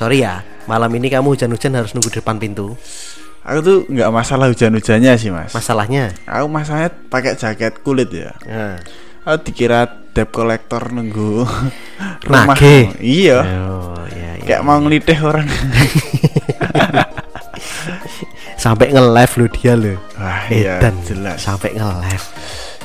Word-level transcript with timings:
sorry 0.00 0.24
ya, 0.24 0.40
malam 0.64 0.88
ini 0.96 1.12
kamu 1.12 1.36
hujan-hujan 1.36 1.76
harus 1.76 1.92
nunggu 1.92 2.08
di 2.08 2.24
depan 2.24 2.40
pintu. 2.40 2.72
Aku 3.44 3.58
tuh 3.60 3.76
nggak 3.84 4.08
masalah 4.08 4.48
hujan-hujannya 4.48 5.12
sih 5.16 5.28
mas. 5.28 5.52
Masalahnya, 5.52 6.16
Aku 6.24 6.48
masalahnya 6.48 6.88
pakai 7.08 7.36
jaket 7.36 7.84
kulit 7.84 8.08
ya. 8.08 8.32
nah, 8.48 8.80
Aku 9.28 9.44
dikira 9.44 9.84
debt 10.16 10.32
collector 10.32 10.88
nunggu 10.88 11.44
Nagih. 12.32 12.96
Iya. 12.96 13.38
oh 13.68 14.00
ya, 14.08 14.40
ya. 14.40 14.44
Kayak 14.44 14.62
mau 14.64 14.80
ngelitih 14.80 15.20
orang. 15.20 15.44
sampai 18.60 18.92
nge-live 18.92 19.32
lo 19.36 19.46
dia 19.48 19.72
lo. 19.76 19.94
Wah 20.20 20.44
iya 20.52 20.76
Edan 20.80 20.96
jelas. 21.04 21.40
sampai 21.40 21.76
nge-live. 21.76 22.26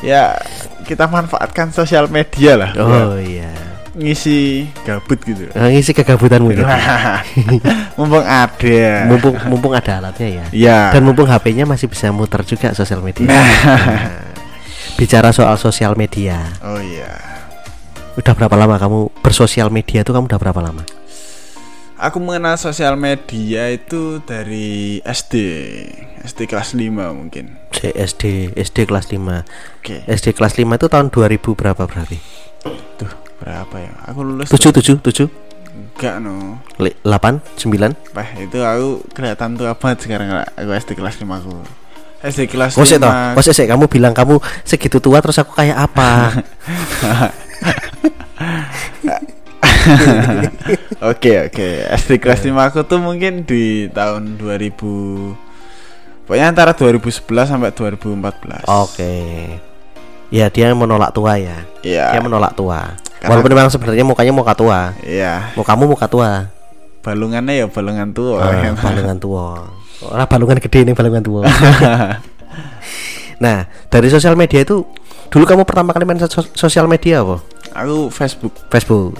Ya 0.04 0.36
kita 0.84 1.08
manfaatkan 1.08 1.72
sosial 1.72 2.08
media 2.08 2.56
lah. 2.56 2.72
Oh 2.80 2.88
buat 3.16 3.24
iya. 3.24 3.52
Ngisi 3.96 4.68
gabut 4.84 5.20
gitu. 5.24 5.48
Nah, 5.56 5.68
ngisi 5.74 5.96
kegabutanmu 5.96 6.52
gitu. 6.52 6.64
Mumpung 7.98 8.28
ada. 8.28 9.08
mumpung 9.08 9.36
mumpung 9.48 9.72
ada 9.72 10.04
alatnya 10.04 10.28
ya. 10.28 10.46
Ya. 10.52 10.80
Dan 10.92 11.08
mumpung 11.08 11.26
HP-nya 11.26 11.64
masih 11.64 11.88
bisa 11.88 12.12
muter 12.12 12.44
juga 12.44 12.76
sosial 12.76 13.00
media. 13.00 13.32
Nah. 13.32 13.40
Nah, 13.40 14.00
Bicara 15.00 15.36
soal 15.36 15.60
sosial 15.60 15.92
media, 16.00 16.40
Oh 16.64 16.80
iya. 16.80 17.20
udah 18.16 18.32
berapa 18.32 18.56
lama 18.56 18.80
kamu 18.80 19.12
bersosial 19.20 19.68
media 19.68 20.08
itu 20.08 20.16
kamu 20.16 20.32
udah 20.32 20.40
berapa 20.40 20.62
lama? 20.64 20.88
Aku 21.96 22.20
mengenal 22.20 22.56
sosial 22.56 22.96
media 22.96 23.72
itu 23.72 24.24
dari 24.24 25.00
SD. 25.04 25.36
SD 26.24 26.48
kelas 26.48 26.72
5 26.76 26.92
mungkin. 27.12 27.60
SD 27.76 28.56
SD 28.56 28.88
kelas 28.88 29.12
5 29.12 29.44
Oke. 29.84 30.04
SD 30.08 30.32
kelas 30.32 30.56
5 30.56 30.64
itu 30.64 30.88
tahun 30.88 31.08
2000 31.12 31.44
berapa 31.60 31.84
berarti? 31.88 32.18
Tuh, 33.46 33.54
berapa 33.54 33.76
ya? 33.78 33.94
Aku 34.10 34.26
lulus 34.26 34.50
7 34.50 34.74
7 34.74 35.06
7 35.06 35.30
Enggak 35.76 36.24
no. 36.24 36.58
8 36.82 37.62
9 37.62 37.94
Wah, 38.18 38.30
itu 38.42 38.58
aku 38.64 39.06
kelihatan 39.14 39.54
tua 39.54 39.78
banget 39.78 40.10
sekarang 40.10 40.34
aku 40.58 40.72
SD 40.74 40.98
kelas 40.98 41.22
5 41.22 41.30
aku. 41.30 41.54
SD 42.26 42.50
kelas 42.50 42.74
Oh 42.74 42.88
sih 42.88 42.98
toh, 42.98 43.12
5. 43.12 43.38
oh 43.38 43.42
sih 43.46 43.68
kamu 43.70 43.86
bilang 43.86 44.18
kamu 44.18 44.42
segitu 44.66 44.98
tua 44.98 45.22
terus 45.22 45.38
aku 45.38 45.54
kayak 45.54 45.78
apa? 45.78 46.34
Oke, 51.06 51.46
oke. 51.46 51.68
SD 51.94 52.18
kelas 52.18 52.42
5 52.42 52.58
aku 52.58 52.82
tuh 52.90 52.98
mungkin 52.98 53.46
di 53.46 53.86
tahun 53.94 54.42
2000 54.42 55.46
Pokoknya 56.26 56.50
antara 56.50 56.74
2011 56.74 57.22
sampai 57.46 57.70
2014. 57.70 58.66
Oke. 58.66 59.14
Ya 60.34 60.50
dia 60.50 60.74
menolak 60.74 61.14
tua 61.14 61.38
ya. 61.38 61.58
Iya. 61.86 62.18
Dia 62.18 62.22
menolak 62.22 62.58
tua. 62.58 62.98
Karena- 63.22 63.30
Walaupun 63.32 63.52
memang 63.54 63.72
sebenarnya 63.72 64.06
mukanya 64.06 64.34
muka 64.34 64.54
tua. 64.58 64.94
Iya. 65.06 65.54
Mukamu 65.54 65.86
muka 65.90 66.06
tua. 66.10 66.50
Balungannya 67.06 67.54
ya 67.62 67.66
balungan 67.70 68.10
tua. 68.12 68.42
Ah, 68.42 68.74
balungan 68.74 69.18
tua. 69.22 69.48
Orang 70.06 70.28
balungan 70.28 70.58
gede 70.60 70.80
nih 70.90 70.96
balungan 70.98 71.22
tua. 71.24 71.42
nah, 73.44 73.66
dari 73.90 74.08
sosial 74.10 74.34
media 74.34 74.62
itu 74.62 74.82
dulu 75.30 75.44
kamu 75.46 75.64
pertama 75.66 75.92
kali 75.94 76.06
main 76.06 76.20
sos- 76.22 76.54
sosial 76.54 76.86
media 76.90 77.22
apa? 77.22 77.42
aku 77.76 78.08
Facebook. 78.10 78.54
Facebook. 78.72 79.20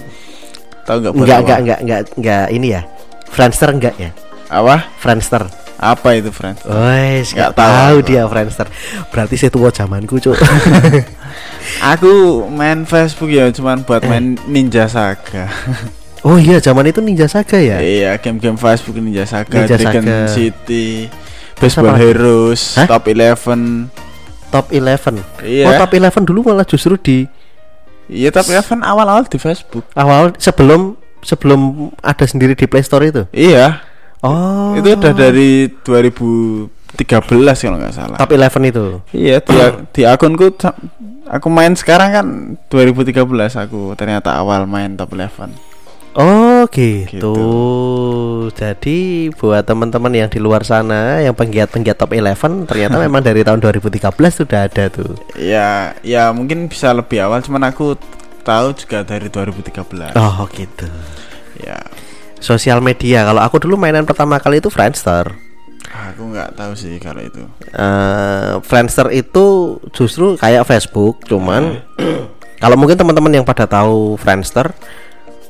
Tahu 0.86 1.02
Enggak, 1.02 1.12
apa? 1.12 1.42
enggak, 1.42 1.58
enggak, 1.60 1.78
enggak, 1.82 2.00
enggak 2.16 2.44
ini 2.54 2.66
ya. 2.72 2.82
Friendster 3.26 3.68
enggak 3.74 3.94
ya? 3.98 4.10
Apa? 4.48 4.86
Friendster. 4.96 5.44
Apa 5.76 6.16
itu, 6.16 6.32
friend? 6.32 6.56
Wes, 6.62 7.30
Nggak 7.30 7.52
enggak 7.52 7.52
tahu 7.52 7.68
tahu 7.68 7.96
dia 8.02 8.22
Friendster. 8.24 8.66
Berarti 9.08 9.34
saya 9.36 9.50
tua 9.50 9.68
zamanku, 9.68 10.16
Cuk. 10.16 10.36
Aku 11.92 12.12
main 12.48 12.82
Facebook 12.82 13.28
ya 13.28 13.50
cuman 13.50 13.82
buat 13.82 14.00
Eh. 14.00 14.08
main 14.08 14.40
Ninja 14.46 14.86
Saga. 14.86 15.50
oh 16.26 16.36
iya, 16.36 16.56
zaman 16.58 16.86
itu 16.86 17.00
Ninja 17.00 17.26
Saga 17.26 17.58
ya? 17.58 17.78
Iya, 17.78 18.16
game-game 18.16 18.56
Facebook 18.56 18.96
Ninja 18.96 19.24
Saga, 19.24 19.52
Ninja 19.52 19.76
Dragon 19.76 20.02
Saga. 20.02 20.32
City, 20.32 21.10
Baseball? 21.54 21.94
Heroes, 21.94 22.76
Hah? 22.76 22.86
Top 22.88 23.04
Eleven. 23.06 23.92
Top 24.46 24.70
11. 24.70 25.20
Iya. 25.42 25.66
Oh, 25.66 25.74
Top 25.76 25.90
11 25.90 26.22
dulu 26.22 26.46
malah 26.46 26.64
justru 26.64 26.94
di 26.96 27.26
Iya, 28.06 28.30
Top 28.30 28.46
Eleven 28.46 28.80
awal-awal 28.80 29.26
di 29.26 29.36
Facebook. 29.36 29.82
awal 29.92 30.30
sebelum 30.38 30.94
sebelum 31.20 31.90
ada 31.98 32.22
sendiri 32.22 32.54
di 32.54 32.64
Play 32.64 32.80
Store 32.80 33.02
itu. 33.02 33.26
Iya, 33.34 33.82
Oh. 34.24 34.72
itu 34.76 34.96
udah 34.96 35.12
dari 35.12 35.68
2013 35.84 36.70
kalau 37.64 37.78
nggak 37.78 37.94
salah. 37.94 38.16
Top 38.16 38.32
11 38.32 38.72
itu. 38.72 38.86
Iya, 39.12 39.44
di, 39.44 39.56
di 39.92 40.02
akunku 40.08 40.56
aku 41.26 41.48
main 41.52 41.74
sekarang 41.76 42.10
kan 42.14 42.26
2013 42.72 43.12
aku 43.68 43.92
ternyata 43.98 44.38
awal 44.38 44.64
main 44.64 44.96
Top 44.96 45.12
Eleven. 45.12 45.52
Oh 46.16 46.64
gitu. 46.72 47.12
Gitu. 47.12 47.36
Jadi 48.56 49.28
buat 49.36 49.68
teman-teman 49.68 50.08
yang 50.16 50.28
di 50.32 50.40
luar 50.40 50.64
sana 50.64 51.20
yang 51.20 51.36
penggiat-penggiat 51.36 52.00
top 52.00 52.16
11 52.16 52.64
ternyata 52.64 52.96
memang 53.04 53.20
dari 53.20 53.44
tahun 53.44 53.60
2013 53.60 54.00
sudah 54.32 54.64
ada 54.64 54.84
tuh. 54.88 55.12
Ya, 55.36 55.92
ya 56.00 56.32
mungkin 56.32 56.72
bisa 56.72 56.96
lebih 56.96 57.20
awal, 57.20 57.44
cuman 57.44 57.68
aku 57.68 58.00
tahu 58.40 58.72
juga 58.72 59.04
dari 59.04 59.28
2013. 59.28 60.16
Oh 60.16 60.48
gitu. 60.56 60.88
Ya, 61.60 61.84
Sosial 62.40 62.84
media. 62.84 63.24
Kalau 63.24 63.40
aku 63.40 63.56
dulu 63.62 63.80
mainan 63.80 64.04
pertama 64.04 64.36
kali 64.38 64.60
itu 64.60 64.68
Friendster. 64.68 65.32
aku 65.86 66.28
nggak 66.28 66.58
tahu 66.58 66.72
sih 66.76 66.98
kalau 67.00 67.22
itu. 67.22 67.40
Eh, 67.72 68.52
Friendster 68.64 69.08
itu 69.14 69.76
justru 69.94 70.36
kayak 70.36 70.68
Facebook, 70.68 71.24
cuman 71.24 71.80
kalau 72.62 72.76
mungkin 72.76 72.98
teman-teman 72.98 73.40
yang 73.40 73.46
pada 73.46 73.64
tahu 73.64 74.18
Friendster, 74.20 74.74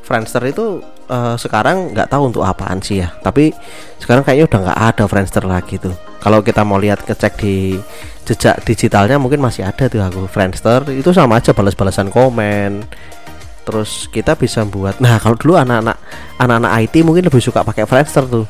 Friendster 0.06 0.42
itu 0.46 0.84
eh, 1.10 1.36
sekarang 1.40 1.96
nggak 1.96 2.10
tahu 2.12 2.30
untuk 2.30 2.42
apaan 2.46 2.78
sih 2.78 3.02
ya. 3.02 3.10
Tapi 3.18 3.50
sekarang 3.98 4.22
kayaknya 4.22 4.46
udah 4.46 4.60
nggak 4.70 4.80
ada 4.94 5.04
Friendster 5.10 5.44
lagi 5.46 5.82
tuh. 5.82 5.94
Kalau 6.22 6.42
kita 6.42 6.62
mau 6.62 6.78
lihat 6.78 7.02
ngecek 7.06 7.32
di 7.38 7.78
jejak 8.26 8.58
digitalnya 8.66 9.16
mungkin 9.22 9.38
masih 9.38 9.62
ada 9.62 9.86
tuh 9.86 10.02
aku 10.02 10.26
Friendster 10.26 10.82
itu 10.90 11.10
sama 11.14 11.38
aja 11.38 11.54
balas-balasan 11.54 12.10
komen. 12.10 12.82
Terus 13.66 14.06
kita 14.06 14.38
bisa 14.38 14.62
buat. 14.62 15.02
Nah 15.02 15.18
kalau 15.18 15.34
dulu 15.34 15.58
anak-anak 15.58 15.98
anak-anak 16.38 16.70
IT 16.86 17.02
mungkin 17.02 17.26
lebih 17.26 17.42
suka 17.42 17.60
pakai 17.60 17.82
Friendster 17.82 18.22
tuh 18.24 18.46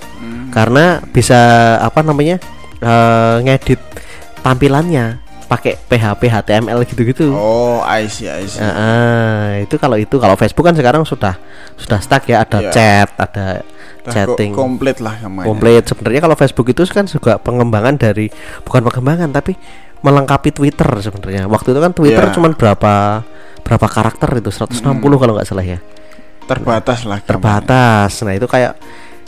karena 0.53 1.01
bisa 1.03 1.37
apa 1.81 2.01
namanya 2.01 2.37
eh, 2.79 3.37
ngedit 3.43 3.81
tampilannya 4.41 5.19
pakai 5.47 5.79
PHP 5.79 6.23
HTML 6.27 6.83
gitu-gitu. 6.85 7.31
Oh, 7.31 7.79
I 7.81 8.11
see, 8.11 8.27
I 8.27 8.45
see. 8.45 8.59
Nah, 8.59 8.73
ah, 8.75 9.49
itu 9.63 9.79
kalau 9.79 9.95
itu 9.95 10.19
kalau 10.19 10.35
Facebook 10.35 10.67
kan 10.67 10.75
sekarang 10.75 11.07
sudah 11.07 11.39
sudah 11.79 12.03
stuck 12.03 12.27
ya 12.27 12.43
ada 12.43 12.59
Iya. 12.61 12.71
chat, 12.75 13.09
ada 13.15 13.63
chatting 14.05 14.51
ko- 14.51 14.67
komplit 14.67 14.99
lah 14.99 15.15
namanya. 15.23 15.47
komplit. 15.47 15.87
Sebenarnya 15.87 16.21
kalau 16.21 16.35
Facebook 16.35 16.67
itu 16.67 16.83
kan 16.91 17.07
juga 17.07 17.39
pengembangan 17.39 17.95
dari 17.95 18.27
bukan 18.67 18.91
pengembangan 18.91 19.31
tapi 19.31 19.55
melengkapi 20.03 20.51
Twitter 20.51 20.91
sebenarnya. 20.99 21.47
Waktu 21.47 21.69
itu 21.71 21.81
kan 21.81 21.93
Twitter 21.95 22.27
Iya. 22.27 22.35
cuman 22.35 22.53
berapa 22.59 23.23
berapa 23.67 23.87
karakter 23.91 24.39
itu 24.39 24.55
160 24.55 24.79
kalau 25.03 25.35
nggak 25.35 25.49
salah 25.51 25.67
ya. 25.67 25.83
Terbatas 26.47 27.03
lah. 27.03 27.19
gambarnya. 27.19 27.27
Terbatas. 27.27 28.13
Nah, 28.23 28.35
itu 28.39 28.47
kayak 28.47 28.73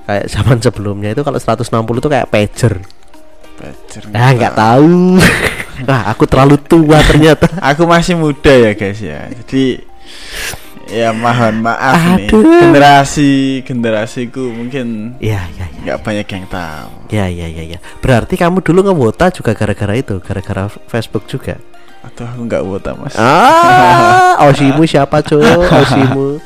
kayak 0.06 0.24
zaman 0.30 0.56
sebelumnya 0.62 1.10
itu 1.10 1.26
kalau 1.26 1.36
160 1.36 1.66
itu 1.98 2.08
kayak 2.08 2.30
pager. 2.30 2.74
Pager, 3.58 4.02
Ah, 4.14 4.30
nggak 4.30 4.54
tahu. 4.54 5.18
Wah, 5.90 6.02
aku 6.10 6.24
terlalu 6.26 6.56
tua 6.62 7.02
ternyata. 7.02 7.50
Aku 7.74 7.86
masih 7.86 8.14
muda 8.14 8.50
ya 8.50 8.72
guys 8.74 8.98
ya. 8.98 9.26
Jadi 9.30 9.82
ya 10.88 11.10
mohon 11.10 11.60
maaf 11.60 12.18
nih. 12.18 12.30
Aduh. 12.30 12.42
Generasi 12.62 13.30
generasiku 13.62 14.42
mungkin 14.48 15.18
Iya, 15.18 15.42
iya, 15.54 15.66
iya. 15.70 15.78
nggak 15.84 15.98
banyak 16.02 16.26
yang 16.30 16.44
tahu. 16.46 16.90
Ya, 17.10 17.26
ya, 17.30 17.46
ya, 17.46 17.64
ya. 17.66 17.78
Berarti 17.98 18.34
kamu 18.34 18.62
dulu 18.62 18.90
ngewota 18.90 19.30
juga 19.30 19.54
gara-gara 19.54 19.94
itu, 19.94 20.18
gara-gara 20.18 20.66
Facebook 20.86 21.26
juga. 21.26 21.58
Atau 22.08 22.24
aku 22.24 22.40
nggak 22.48 22.62
wota 22.64 22.92
mas. 22.96 23.14
Ah, 23.20 24.40
Osimu 24.48 24.88
siapa, 24.88 25.20
Cuk? 25.20 25.44
Osimu. 25.84 26.40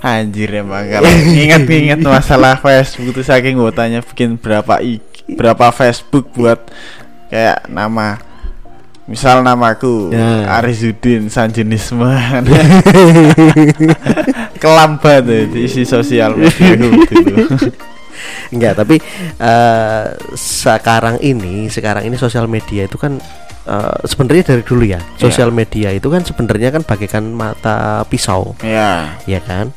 Anjir 0.00 0.50
emang 0.56 0.88
kalau 0.88 1.06
ingat-ingat 1.12 2.00
masalah 2.00 2.56
Facebook 2.58 3.12
itu 3.12 3.22
saking 3.22 3.60
wotanya 3.60 4.00
bikin 4.00 4.40
berapa 4.40 4.80
i 4.80 4.98
berapa 5.28 5.68
Facebook 5.68 6.32
buat 6.32 6.64
kayak 7.28 7.68
nama 7.68 8.16
misal 9.04 9.44
namaku 9.44 10.16
Ya. 10.16 10.48
Arizudin 10.60 11.28
Sanjenisman 11.28 12.48
kelambat 14.64 15.28
ya 15.28 15.44
di 15.44 15.68
isi 15.68 15.84
sosial 15.84 16.40
media 16.40 16.72
dulu 16.80 17.04
Enggak, 18.48 18.80
tapi 18.80 18.96
eh, 19.36 20.06
sekarang 20.38 21.20
ini, 21.20 21.68
sekarang 21.68 22.08
ini 22.08 22.16
sosial 22.16 22.48
media 22.48 22.88
itu 22.88 22.96
kan 22.96 23.20
eh, 23.64 23.98
sebenarnya 24.04 24.44
dari 24.54 24.62
dulu 24.62 24.84
ya. 24.84 25.00
Sosial 25.16 25.50
media 25.50 25.90
itu 25.90 26.06
kan 26.08 26.20
sebenarnya 26.20 26.70
kan 26.70 26.82
bagaikan 26.84 27.24
mata 27.30 28.04
pisau, 28.06 28.54
ya 28.60 29.16
ya 29.24 29.40
kan? 29.40 29.72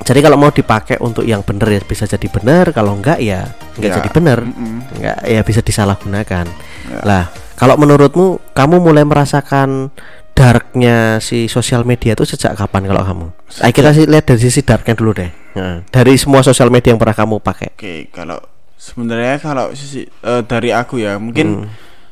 Jadi 0.00 0.24
kalau 0.24 0.40
mau 0.40 0.48
dipakai 0.48 0.96
untuk 0.98 1.28
yang 1.28 1.44
benar 1.44 1.68
ya 1.68 1.80
bisa 1.84 2.08
jadi 2.08 2.24
benar, 2.32 2.72
kalau 2.72 2.96
enggak 2.96 3.20
ya 3.20 3.52
enggak 3.76 3.90
Ya, 3.92 3.96
jadi 4.00 4.08
benar. 4.10 4.38
mm-mm. 4.42 4.96
Enggak 4.96 5.18
ya 5.28 5.40
bisa 5.44 5.60
disalahgunakan. 5.60 6.46
Ya. 6.88 7.00
Lah, 7.04 7.24
kalau 7.54 7.76
menurutmu 7.76 8.40
kamu 8.56 8.80
mulai 8.80 9.04
merasakan 9.04 9.92
darknya 10.32 11.20
si 11.20 11.52
sosial 11.52 11.84
media 11.84 12.16
itu 12.16 12.24
sejak 12.24 12.56
kapan 12.56 12.88
kalau 12.88 13.02
kamu? 13.04 13.26
Ayo 13.60 13.72
kita 13.76 13.92
sih 13.92 14.08
lihat 14.08 14.24
dari 14.24 14.40
sisi 14.40 14.64
darknya 14.64 14.96
dulu 14.96 15.12
deh. 15.12 15.30
Nah, 15.60 15.84
dari 15.92 16.16
semua 16.16 16.40
sosial 16.40 16.72
media 16.72 16.96
yang 16.96 17.00
pernah 17.02 17.12
kamu 17.12 17.36
pakai. 17.44 17.76
Oke, 17.76 18.08
kalau 18.08 18.40
sebenarnya 18.80 19.36
kalau 19.36 19.68
sisi 19.76 20.08
eh, 20.08 20.42
dari 20.48 20.72
aku 20.72 20.96
ya 20.96 21.20
mungkin 21.20 21.68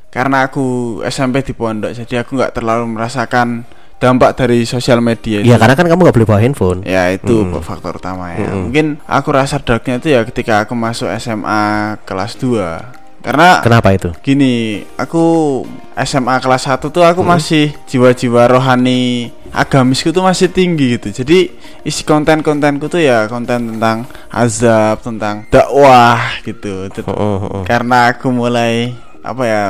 karena 0.09 0.49
aku 0.49 0.99
SMP 1.05 1.45
di 1.45 1.53
pondok 1.53 1.93
jadi 1.93 2.25
aku 2.25 2.37
nggak 2.37 2.57
terlalu 2.57 2.85
merasakan 2.97 3.69
dampak 3.99 4.39
dari 4.39 4.63
sosial 4.63 5.03
media 5.03 5.43
Iya, 5.43 5.59
itu. 5.59 5.61
karena 5.61 5.75
kan 5.75 5.87
kamu 5.91 6.01
nggak 6.07 6.17
boleh 6.17 6.29
bawa 6.31 6.41
handphone. 6.41 6.81
Ya 6.87 7.11
itu 7.11 7.35
faktor 7.59 7.99
utama 7.99 8.31
ya. 8.31 8.55
Mungkin 8.55 9.03
aku 9.05 9.29
rasa 9.35 9.59
darknya 9.59 9.99
itu 9.99 10.15
ya 10.15 10.23
ketika 10.23 10.63
aku 10.63 10.79
masuk 10.79 11.11
SMA 11.19 11.99
kelas 12.07 12.39
2 12.39 12.95
Karena 13.19 13.59
Kenapa 13.59 13.91
itu? 13.91 14.15
gini, 14.23 14.87
aku 14.95 15.67
SMA 15.99 16.39
kelas 16.39 16.71
1 16.71 16.95
tuh 16.95 17.03
aku 17.03 17.27
masih 17.27 17.75
jiwa-jiwa 17.91 18.47
rohani 18.47 19.35
agamisku 19.51 20.15
tuh 20.15 20.23
masih 20.23 20.47
tinggi 20.47 20.95
gitu. 20.95 21.11
Jadi 21.11 21.51
isi 21.83 22.07
konten-kontenku 22.07 22.87
tuh 22.87 23.03
ya 23.03 23.27
konten 23.27 23.75
tentang 23.75 24.07
azab, 24.31 25.03
tentang 25.03 25.51
dakwah 25.51 26.39
gitu. 26.47 26.87
Oh, 27.11 27.11
oh, 27.11 27.37
oh. 27.43 27.63
Karena 27.67 28.15
aku 28.15 28.31
mulai 28.31 28.95
apa 29.27 29.43
ya 29.43 29.63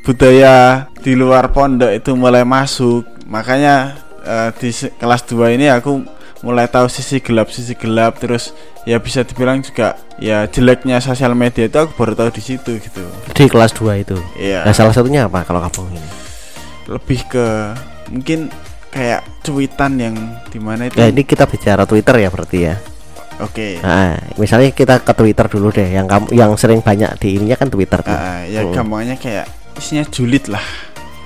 budaya 0.00 0.54
di 0.96 1.12
luar 1.12 1.50
pondok 1.50 1.90
itu 1.90 2.12
mulai 2.12 2.42
masuk, 2.42 3.04
makanya 3.24 3.96
eh, 4.20 4.50
di 4.56 4.68
kelas 4.72 5.22
2 5.24 5.56
ini 5.56 5.66
aku 5.68 6.02
mulai 6.40 6.64
tahu 6.64 6.88
sisi 6.88 7.20
gelap 7.20 7.52
sisi 7.52 7.76
gelap 7.76 8.16
terus 8.16 8.56
ya 8.88 8.96
bisa 8.96 9.20
dibilang 9.20 9.60
juga 9.60 9.92
ya 10.16 10.48
jeleknya 10.48 10.96
sosial 10.98 11.36
media 11.36 11.68
itu 11.68 11.76
aku 11.76 11.92
baru 11.94 12.16
tahu 12.16 12.32
di 12.32 12.40
situ 12.40 12.80
gitu 12.80 13.04
Di 13.30 13.44
kelas 13.44 13.76
2 13.76 13.92
itu. 13.98 14.16
Iya. 14.34 14.64
Nah, 14.64 14.72
salah 14.72 14.92
satunya 14.92 15.28
apa 15.28 15.44
kalau 15.44 15.60
kamu 15.60 15.92
ini? 15.92 16.02
lebih 16.90 17.22
ke 17.28 17.46
mungkin 18.10 18.48
kayak 18.90 19.22
cuitan 19.40 19.94
yang 19.94 20.16
di 20.50 20.58
mana 20.58 20.90
itu 20.90 20.98
Ya, 20.98 21.06
ini 21.06 21.22
kita 21.22 21.46
bicara 21.46 21.86
Twitter 21.86 22.18
ya 22.18 22.26
berarti 22.26 22.58
ya. 22.66 22.74
oke 23.38 23.78
Nah, 23.78 24.18
misalnya 24.34 24.72
kita 24.72 24.98
ke 24.98 25.12
Twitter 25.12 25.46
dulu 25.46 25.70
deh. 25.70 25.86
Yang 25.86 26.06
kamu 26.08 26.26
yang 26.34 26.50
sering 26.56 26.80
banyak 26.80 27.14
di 27.16 27.36
ininya 27.36 27.54
kan 27.54 27.68
Twitter 27.68 28.00
tuh. 28.00 28.10
Ah, 28.10 28.42
ya 28.42 28.64
Oh. 28.64 28.72
gampangnya 28.74 29.14
kayak 29.14 29.44
isinya 29.80 30.04
julid 30.06 30.46
lah 30.46 30.62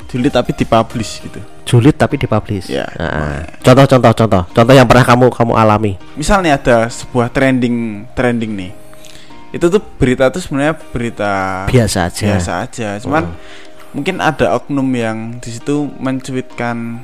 julid 0.09 0.31
tapi 0.31 0.55
dipublish 0.55 1.19
gitu 1.21 1.43
Julid 1.65 1.97
tapi 1.97 2.21
dipublish. 2.21 2.69
Ya. 2.69 2.85
Nah, 3.01 3.41
Contoh-contoh 3.65 4.13
contoh. 4.13 4.43
Contoh 4.53 4.75
yang 4.77 4.85
pernah 4.85 5.01
kamu 5.01 5.33
kamu 5.33 5.53
alami. 5.57 5.97
misalnya 6.13 6.61
ada 6.61 6.87
sebuah 6.87 7.33
trending 7.33 8.05
trending 8.13 8.53
nih 8.53 8.73
itu 9.49 9.67
tuh 9.71 9.81
berita 9.97 10.29
tuh 10.29 10.45
sebenarnya 10.45 10.77
berita 10.93 11.65
Biasa 11.65 11.99
aja. 12.13 12.27
biasa 12.37 12.53
aja 12.69 12.89
cuman 13.01 13.33
mungkin 13.97 14.19
ada 14.21 14.53
oknum 14.59 14.85
yang 14.93 15.39
di 15.41 15.57
situ 15.57 15.89
mencuitkan 15.97 17.01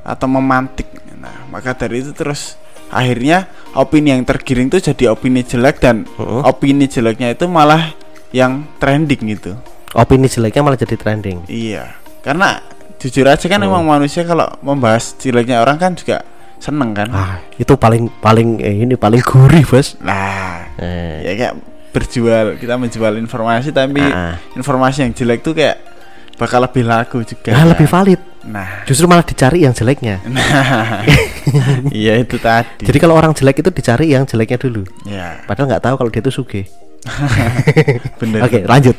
atau 0.00 0.26
memantik 0.30 0.86
nah 1.20 1.44
maka 1.52 1.76
dari 1.76 2.00
itu 2.00 2.14
terus 2.16 2.56
akhirnya 2.88 3.50
opini 3.76 4.16
yang 4.16 4.24
tergiring 4.24 4.72
itu 4.72 4.80
jadi 4.80 5.12
opini 5.12 5.44
jelek 5.44 5.76
dan 5.82 6.08
Mm-mm. 6.16 6.46
opini 6.46 6.88
jeleknya 6.88 7.34
itu 7.34 7.44
malah 7.50 7.92
yang 8.32 8.64
trending 8.80 9.34
gitu 9.36 9.58
Opini 9.92 10.26
jeleknya 10.26 10.62
malah 10.62 10.76
jadi 10.76 10.94
trending. 10.94 11.44
iya 11.46 11.98
karena 12.20 12.62
jujur 12.96 13.24
aja 13.24 13.42
kan 13.42 13.58
emang 13.58 13.82
manusia 13.82 14.22
kalau 14.22 14.46
membahas 14.60 15.16
jeleknya 15.16 15.58
orang 15.58 15.76
kan 15.76 15.92
juga 15.92 16.20
seneng 16.60 16.92
kan 16.92 17.08
Ah, 17.10 17.34
itu 17.56 17.72
paling 17.74 18.12
paling 18.20 18.60
eh, 18.60 18.84
ini 18.84 18.94
paling 18.94 19.18
gurih, 19.20 19.64
Bos. 19.64 19.96
nah 19.98 20.68
Eh, 20.76 21.24
ya 21.24 21.32
kayak 21.34 21.54
berjual 21.90 22.54
kita 22.54 22.76
menjual 22.76 23.16
informasi 23.16 23.72
tapi 23.72 23.98
Ah. 23.98 24.36
informasi 24.52 25.02
yang 25.02 25.12
jelek 25.12 25.40
tuh 25.40 25.56
kayak 25.56 25.80
bakal 26.36 26.60
lebih 26.60 26.84
laku 26.84 27.20
juga 27.20 27.50
nah, 27.50 27.64
lebih 27.66 27.84
valid. 27.84 28.20
nah 28.42 28.84
Justru 28.84 29.04
malah 29.04 29.24
dicari 29.24 29.64
yang 29.64 29.72
jeleknya. 29.72 30.20
nah 30.28 31.02
iya 31.90 32.16
itu 32.16 32.36
tadi 32.36 32.84
Jadi 32.84 32.96
kalau 32.96 33.12
orang 33.12 33.32
jelek 33.32 33.58
itu 33.58 33.70
dicari 33.70 34.12
yang 34.12 34.24
jeleknya 34.24 34.56
dulu. 34.56 34.84
ya 35.02 35.40
Padahal 35.44 35.66
nggak 35.66 35.82
tahu 35.82 35.94
kalau 35.96 36.10
dia 36.10 36.20
itu 36.20 36.30
suge. 36.30 36.62
bener 38.20 38.40
Oke, 38.44 38.60
lanjut. 38.64 38.96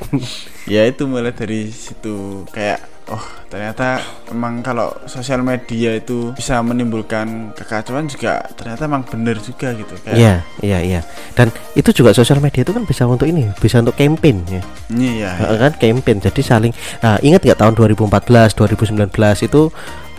ya 0.65 0.85
itu 0.89 1.05
mulai 1.05 1.33
dari 1.33 1.69
situ 1.69 2.45
kayak 2.49 2.81
oh 3.11 3.21
ternyata 3.45 3.99
emang 4.31 4.63
kalau 4.63 4.89
sosial 5.05 5.43
media 5.43 5.93
itu 5.93 6.31
bisa 6.31 6.57
menimbulkan 6.63 7.51
kekacauan 7.51 8.07
juga 8.07 8.39
ternyata 8.55 8.87
emang 8.87 9.03
bener 9.03 9.37
juga 9.37 9.75
gitu 9.75 9.93
kayak 10.01 10.15
Iya, 10.17 10.35
iya, 10.63 10.79
iya. 10.79 11.01
Dan 11.35 11.51
itu 11.75 11.91
juga 11.91 12.15
sosial 12.15 12.39
media 12.39 12.63
itu 12.63 12.71
kan 12.71 12.87
bisa 12.87 13.03
untuk 13.05 13.27
ini, 13.27 13.51
bisa 13.59 13.83
untuk 13.83 13.93
campaign 13.93 14.37
ya. 14.47 14.61
iya 14.89 15.29
Heeh, 15.37 15.57
kan 15.59 15.73
campaign. 15.77 16.17
Jadi 16.23 16.41
saling 16.41 16.73
Nah, 17.03 17.19
ingat 17.19 17.43
nggak 17.43 17.59
tahun 17.59 17.73
2014, 17.75 18.55
2019 18.55 19.11
itu 19.43 19.61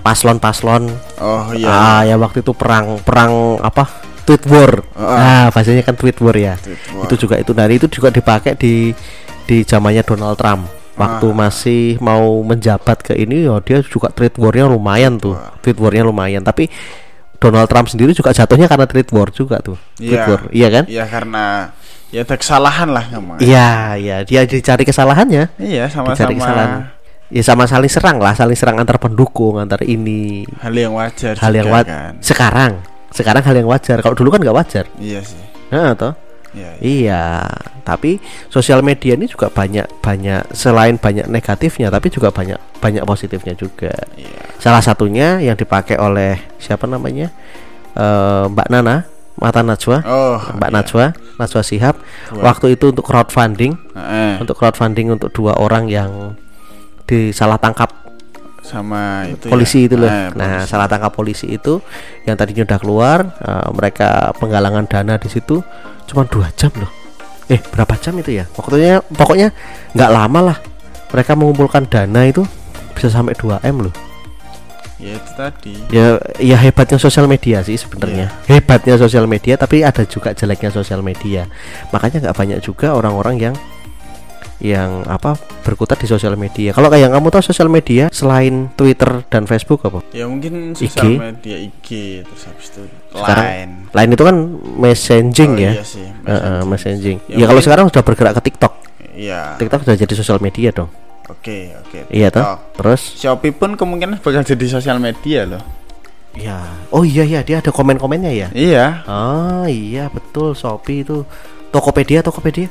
paslon-paslon 0.02 0.90
oh 1.22 1.54
iya 1.54 1.70
ah 1.70 2.00
ya 2.02 2.18
waktu 2.18 2.42
itu 2.42 2.50
perang 2.52 2.98
perang 3.06 3.56
apa? 3.62 3.86
Tweet 4.22 4.44
war. 4.46 4.86
Nah, 4.94 5.50
bahasanya 5.50 5.82
kan 5.82 5.94
tweet 5.94 6.18
war 6.18 6.34
ya. 6.34 6.54
Tweet 6.56 6.78
war. 6.94 7.04
Itu 7.04 7.14
juga 7.18 7.34
itu 7.36 7.50
dari 7.50 7.76
itu 7.76 7.86
juga 7.86 8.08
dipakai 8.08 8.54
di 8.54 8.94
di 9.42 9.56
zamannya 9.62 10.02
Donald 10.02 10.38
Trump. 10.38 10.70
Waktu 10.92 11.26
Ah. 11.26 11.34
masih 11.34 11.82
mau 11.98 12.44
menjabat 12.44 13.00
ke 13.00 13.16
ini 13.16 13.48
ya 13.48 13.56
dia 13.58 13.80
juga 13.80 14.12
tweet 14.12 14.36
war-nya 14.36 14.68
lumayan 14.68 15.16
tuh. 15.16 15.34
Tweet 15.58 15.74
war-nya 15.76 16.04
lumayan, 16.04 16.40
tapi 16.40 16.68
Donald 17.36 17.66
Trump 17.66 17.88
sendiri 17.88 18.12
juga 18.12 18.30
jatuhnya 18.30 18.68
karena 18.68 18.86
tweet 18.86 19.08
war 19.10 19.26
juga 19.28 19.58
tuh. 19.58 19.74
Tweet 19.98 20.14
Iya. 20.14 20.28
war. 20.28 20.40
Iya 20.52 20.68
kan? 20.70 20.84
iya 20.86 21.04
karena 21.08 21.44
ya 22.12 22.22
ada 22.22 22.36
kesalahan 22.36 22.88
lah 22.92 23.04
ngomong 23.10 23.40
Iya, 23.40 23.96
iya, 23.96 24.16
dia 24.22 24.44
dicari 24.44 24.84
kesalahannya. 24.84 25.48
iya 25.58 25.88
Dicari 25.88 25.96
sama-sama 26.12 26.30
kesalahan. 26.36 26.70
Ya 27.32 27.40
sama 27.40 27.64
saling 27.64 27.88
serang 27.88 28.20
lah, 28.20 28.36
saling 28.36 28.52
serang 28.52 28.76
antar 28.76 29.00
pendukung, 29.00 29.56
antar 29.56 29.80
ini. 29.82 30.44
hal 30.60 30.70
yang 30.70 30.92
wajar 30.92 31.32
Hal 31.34 31.50
yang 31.50 31.72
wajar. 31.72 31.88
kan 31.88 32.12
Sekarang, 32.20 32.72
sekarang 33.12 33.40
hal 33.40 33.54
yang 33.54 33.68
wajar. 33.68 34.00
Kalau 34.00 34.12
dulu 34.12 34.28
kan 34.28 34.40
nggak 34.40 34.56
wajar. 34.56 34.84
iya 34.96 35.20
sih 35.20 35.38
Nah, 35.68 35.92
toh. 35.92 36.12
iya, 36.52 36.76
iya. 36.76 36.84
Iya, 36.84 37.24
tapi 37.80 38.20
sosial 38.48 38.80
media 38.80 39.16
ini 39.16 39.24
juga 39.24 39.48
banyak 39.48 39.88
banyak 40.00 40.52
selain 40.52 40.96
banyak 40.96 41.24
negatifnya, 41.26 41.88
tapi 41.88 42.08
juga 42.08 42.28
banyak 42.28 42.60
banyak 42.76 43.00
positifnya 43.02 43.52
juga. 43.52 43.88
Iya. 44.12 44.40
Salah 44.56 44.80
satunya 44.80 45.40
yang 45.40 45.56
dipakai 45.56 45.96
oleh 45.96 46.36
siapa 46.56 46.84
namanya 46.84 47.32
Eh, 47.92 48.44
Mbak 48.48 48.68
Nana, 48.68 49.04
Mata 49.36 49.60
Najwa, 49.60 50.00
oh 50.02 50.40
Mbak 50.56 50.68
iya. 50.68 50.76
Najwa, 50.76 51.04
Najwa 51.36 51.60
Sihab. 51.60 51.96
Buat- 52.32 52.40
Waktu 52.40 52.66
itu 52.72 52.88
untuk 52.88 53.04
crowdfunding, 53.04 53.72
Heeh. 53.92 54.40
untuk 54.40 54.56
crowdfunding 54.56 55.12
untuk 55.12 55.28
dua 55.28 55.56
orang 55.56 55.88
yang 55.88 56.32
disalah 57.04 57.56
tangkap 57.56 57.92
sama 58.62 59.26
itu 59.26 59.50
polisi 59.50 59.84
ya. 59.84 59.86
itu 59.90 59.94
loh. 59.98 60.08
Eh, 60.08 60.30
nah, 60.38 60.62
polisi. 60.62 60.70
salah 60.70 60.86
tangkap 60.86 61.12
polisi 61.12 61.46
itu 61.50 61.82
yang 62.24 62.38
tadinya 62.38 62.62
udah 62.64 62.78
keluar, 62.78 63.18
eh, 63.42 63.68
mereka 63.74 64.30
penggalangan 64.38 64.86
dana 64.86 65.18
di 65.18 65.28
situ 65.28 65.60
cuma 66.06 66.24
dua 66.24 66.48
jam 66.54 66.70
loh. 66.78 66.90
Eh, 67.50 67.58
berapa 67.58 67.98
jam 67.98 68.14
itu 68.16 68.38
ya? 68.38 68.48
Waktunya 68.54 69.02
pokoknya 69.02 69.52
nggak 69.92 70.10
lama 70.10 70.40
lah. 70.54 70.58
Mereka 71.12 71.36
mengumpulkan 71.36 71.84
dana 71.90 72.24
itu 72.24 72.40
bisa 72.96 73.12
sampai 73.12 73.36
2 73.36 73.60
m 73.60 73.88
loh. 73.90 73.94
ya 75.02 75.18
itu 75.18 75.30
tadi 75.34 75.74
Ya, 75.90 76.14
ya 76.38 76.54
hebatnya 76.54 76.94
sosial 76.94 77.26
media 77.26 77.58
sih 77.66 77.74
sebenarnya. 77.74 78.30
Hebatnya 78.46 78.94
sosial 78.94 79.26
media, 79.26 79.58
tapi 79.58 79.82
ada 79.82 80.06
juga 80.06 80.30
jeleknya 80.30 80.70
sosial 80.70 81.02
media. 81.02 81.50
Makanya 81.90 82.22
nggak 82.22 82.36
banyak 82.38 82.58
juga 82.62 82.94
orang-orang 82.94 83.50
yang 83.50 83.54
yang 84.62 85.02
apa 85.04 85.34
berkutat 85.60 85.98
di 85.98 86.06
sosial 86.06 86.32
media. 86.34 86.70
Kalau 86.70 86.86
kayak 86.86 87.02
yang 87.02 87.12
kamu 87.12 87.28
tahu 87.28 87.42
sosial 87.42 87.66
media 87.66 88.06
selain 88.08 88.70
Twitter 88.72 89.26
dan 89.26 89.42
Facebook 89.42 89.82
apa? 89.82 90.06
ya 90.10 90.24
mungkin 90.24 90.70
IG. 90.72 90.86
sosial 90.86 91.18
media 91.18 91.56
IG 91.58 91.88
terus 92.22 92.42
habis 92.46 92.66
itu 92.68 92.82
Sekarang 93.10 93.42
lain 93.44 93.70
Lain 93.90 94.08
itu 94.08 94.22
kan 94.22 94.36
messaging 94.78 95.52
Oh, 95.52 95.58
ya. 95.60 95.72
iya 95.72 95.84
sih 95.84 96.06
Eh, 96.06 96.30
eh, 96.32 96.60
messaging. 96.62 97.18
Ya, 97.26 97.36
Ya, 97.36 97.44
kalau 97.44 97.58
sekarang 97.60 97.84
sudah 97.86 98.00
bergerak 98.00 98.38
ke 98.38 98.42
TikTok. 98.44 98.72
iya 99.12 99.58
TikTok 99.58 99.82
sudah 99.82 99.96
jadi 99.96 100.14
sosial 100.14 100.38
media 100.38 100.70
dong. 100.70 100.88
oke 101.24 101.58
oke 101.82 101.98
Iya 102.08 102.30
toh? 102.30 102.44
Terus 102.72 103.02
Shopee 103.16 103.50
pun 103.50 103.74
kemungkinan 103.74 104.18
bakal 104.18 104.40
jadi 104.42 104.66
sosial 104.70 104.96
media 104.96 105.42
loh 105.44 105.62
ya. 106.32 106.62
Oh 106.88 107.02
iya 107.02 107.22
iya 107.22 107.42
dia 107.42 107.58
ada 107.58 107.68
komen-komennya 107.68 108.30
ya. 108.30 108.48
iya 108.52 109.02
Oh 109.04 109.66
iya 109.66 110.06
betul 110.06 110.54
Shopee 110.54 111.02
itu 111.02 111.26
Tokopedia 111.68 112.22
Tokopedia. 112.22 112.70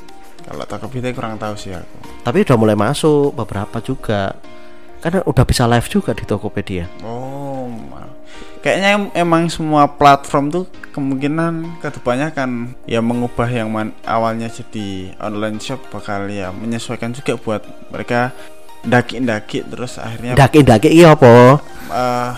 Kalau 0.52 0.68
Tokopedia 0.68 1.16
kurang 1.16 1.40
tahu 1.40 1.56
sih 1.56 1.72
aku 1.72 1.96
Tapi 2.22 2.44
udah 2.44 2.58
mulai 2.60 2.76
masuk 2.76 3.32
beberapa 3.34 3.80
juga. 3.80 4.36
Karena 5.00 5.24
udah 5.24 5.42
bisa 5.42 5.66
live 5.66 5.88
juga 5.88 6.12
di 6.12 6.22
Tokopedia. 6.22 6.86
oh 7.02 7.72
kayaknya 8.62 8.90
em- 8.94 9.14
emang 9.18 9.50
semua 9.50 9.90
platform 9.90 10.46
tuh 10.48 10.64
kemungkinan 10.92 11.82
ke 11.82 11.90
depannya 11.90 12.30
akan 12.30 12.78
ya 12.86 13.02
mengubah 13.02 13.50
yang 13.50 13.74
man- 13.74 13.98
awalnya 14.04 14.46
jadi 14.48 15.18
online 15.18 15.58
shop 15.58 15.90
bakal 15.90 16.30
ya 16.30 16.54
menyesuaikan 16.54 17.10
juga 17.10 17.34
buat 17.36 17.64
mereka 17.90 18.30
daki-daki 18.82 19.66
terus 19.66 19.98
akhirnya 19.98 20.38
Daki-daki 20.38 20.90
iya 20.90 21.14
apa? 21.14 21.58
eh, 21.90 22.32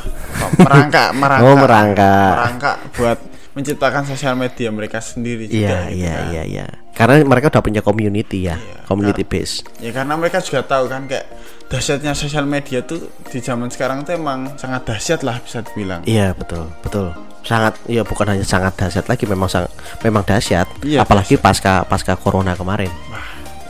merangkak 0.57 1.09
merangkak 1.11 1.43
Oh, 1.45 1.55
merangkak. 1.59 2.31
merangkak 2.31 2.75
buat 2.95 3.19
menciptakan 3.53 4.03
sosial 4.03 4.33
media 4.33 4.69
mereka 4.69 4.97
sendiri 4.97 5.45
juga 5.45 5.57
Iya 5.57 5.79
gitu 5.87 5.95
iya 5.95 6.13
kan. 6.13 6.25
iya 6.29 6.43
iya. 6.43 6.65
Karena 6.91 7.21
mereka 7.23 7.49
udah 7.49 7.61
punya 7.61 7.81
community 7.81 8.45
ya, 8.45 8.53
Iya. 8.53 8.85
community 8.85 9.23
base. 9.23 9.65
ya 9.77 9.89
karena 9.91 10.13
mereka 10.13 10.37
juga 10.39 10.61
tahu 10.61 10.85
kan 10.85 11.05
kayak 11.05 11.25
dahsyatnya 11.65 12.13
sosial 12.13 12.45
media 12.45 12.81
tuh 12.81 13.01
di 13.23 13.39
zaman 13.39 13.65
sekarang 13.67 14.01
tuh 14.01 14.13
emang 14.13 14.53
sangat 14.55 14.85
dahsyat 14.85 15.21
lah 15.21 15.37
bisa 15.37 15.61
dibilang 15.63 16.01
Iya 16.03 16.33
betul 16.33 16.69
betul. 16.79 17.09
sangat 17.41 17.75
ya 17.85 18.01
bukan 18.01 18.29
hanya 18.29 18.45
sangat 18.45 18.71
dahsyat 18.73 19.03
lagi 19.03 19.25
memang 19.25 19.47
sang, 19.47 19.65
memang 19.99 20.21
dahsyat 20.21 20.63
Iya, 20.79 21.01
apalagi 21.01 21.35
pasca 21.35 21.81
pasca 21.83 22.13
corona 22.13 22.53
kemarin 22.53 22.93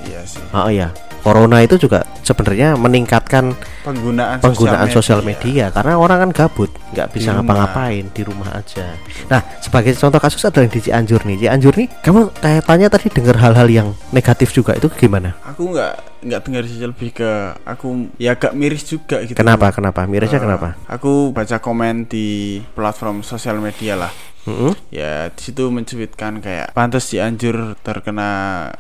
Iya 0.04 0.20
sih. 0.24 0.44
oh 0.52 0.68
iya 0.68 0.92
corona 1.24 1.64
itu 1.64 1.80
juga 1.80 2.04
sebenarnya 2.22 2.76
meningkatkan 2.76 3.56
Penggunaan 3.84 4.44
penggunaan 4.44 4.88
sosial 4.92 5.24
media. 5.24 5.72
Karena 5.72 5.96
orang 5.96 6.28
kan 6.28 6.32
gabut 6.46 6.72
nggak 6.92 7.08
bisa 7.16 7.36
ngapa-ngapain 7.36 8.12
di 8.12 8.22
rumah 8.24 8.60
aja. 8.60 8.96
Nah 9.32 9.40
sebagai 9.64 9.96
contoh 9.96 10.20
kasus 10.20 10.44
ada 10.44 10.60
yang 10.60 10.72
di 10.72 10.84
Cianjur 10.84 11.24
nih. 11.24 11.48
Cianjur 11.48 11.74
nih 11.80 11.88
kamu 12.04 12.32
kayaknya 12.40 12.88
tadi 12.92 13.08
dengar 13.12 13.40
hal-hal 13.40 13.68
yang 13.72 13.88
negatif 14.12 14.52
juga 14.52 14.76
itu 14.76 14.92
gimana? 14.92 15.36
Aku 15.48 15.72
nggak 15.72 16.24
nggak 16.24 16.42
dengar 16.48 16.64
sih 16.64 16.80
lebih 16.80 17.10
ke 17.12 17.32
aku 17.68 18.08
ya 18.16 18.40
agak 18.40 18.56
miris 18.56 18.88
juga 18.88 19.20
gitu. 19.28 19.36
kenapa 19.36 19.76
kenapa? 19.76 20.08
Mirisnya 20.08 20.40
Eh, 20.40 20.44
kenapa? 20.44 20.80
Aku 20.88 21.36
baca 21.36 21.60
komen 21.60 22.08
di 22.08 22.60
platform 22.72 23.24
sosial 23.24 23.60
media 23.60 24.00
lah. 24.00 24.12
Mm-mm. 24.44 24.76
Ya 24.92 25.32
di 25.32 25.42
situ 25.42 25.72
mencuitkan 25.72 26.44
kayak 26.44 26.76
pantas 26.76 27.08
Cianjur 27.08 27.80
terkena 27.80 28.30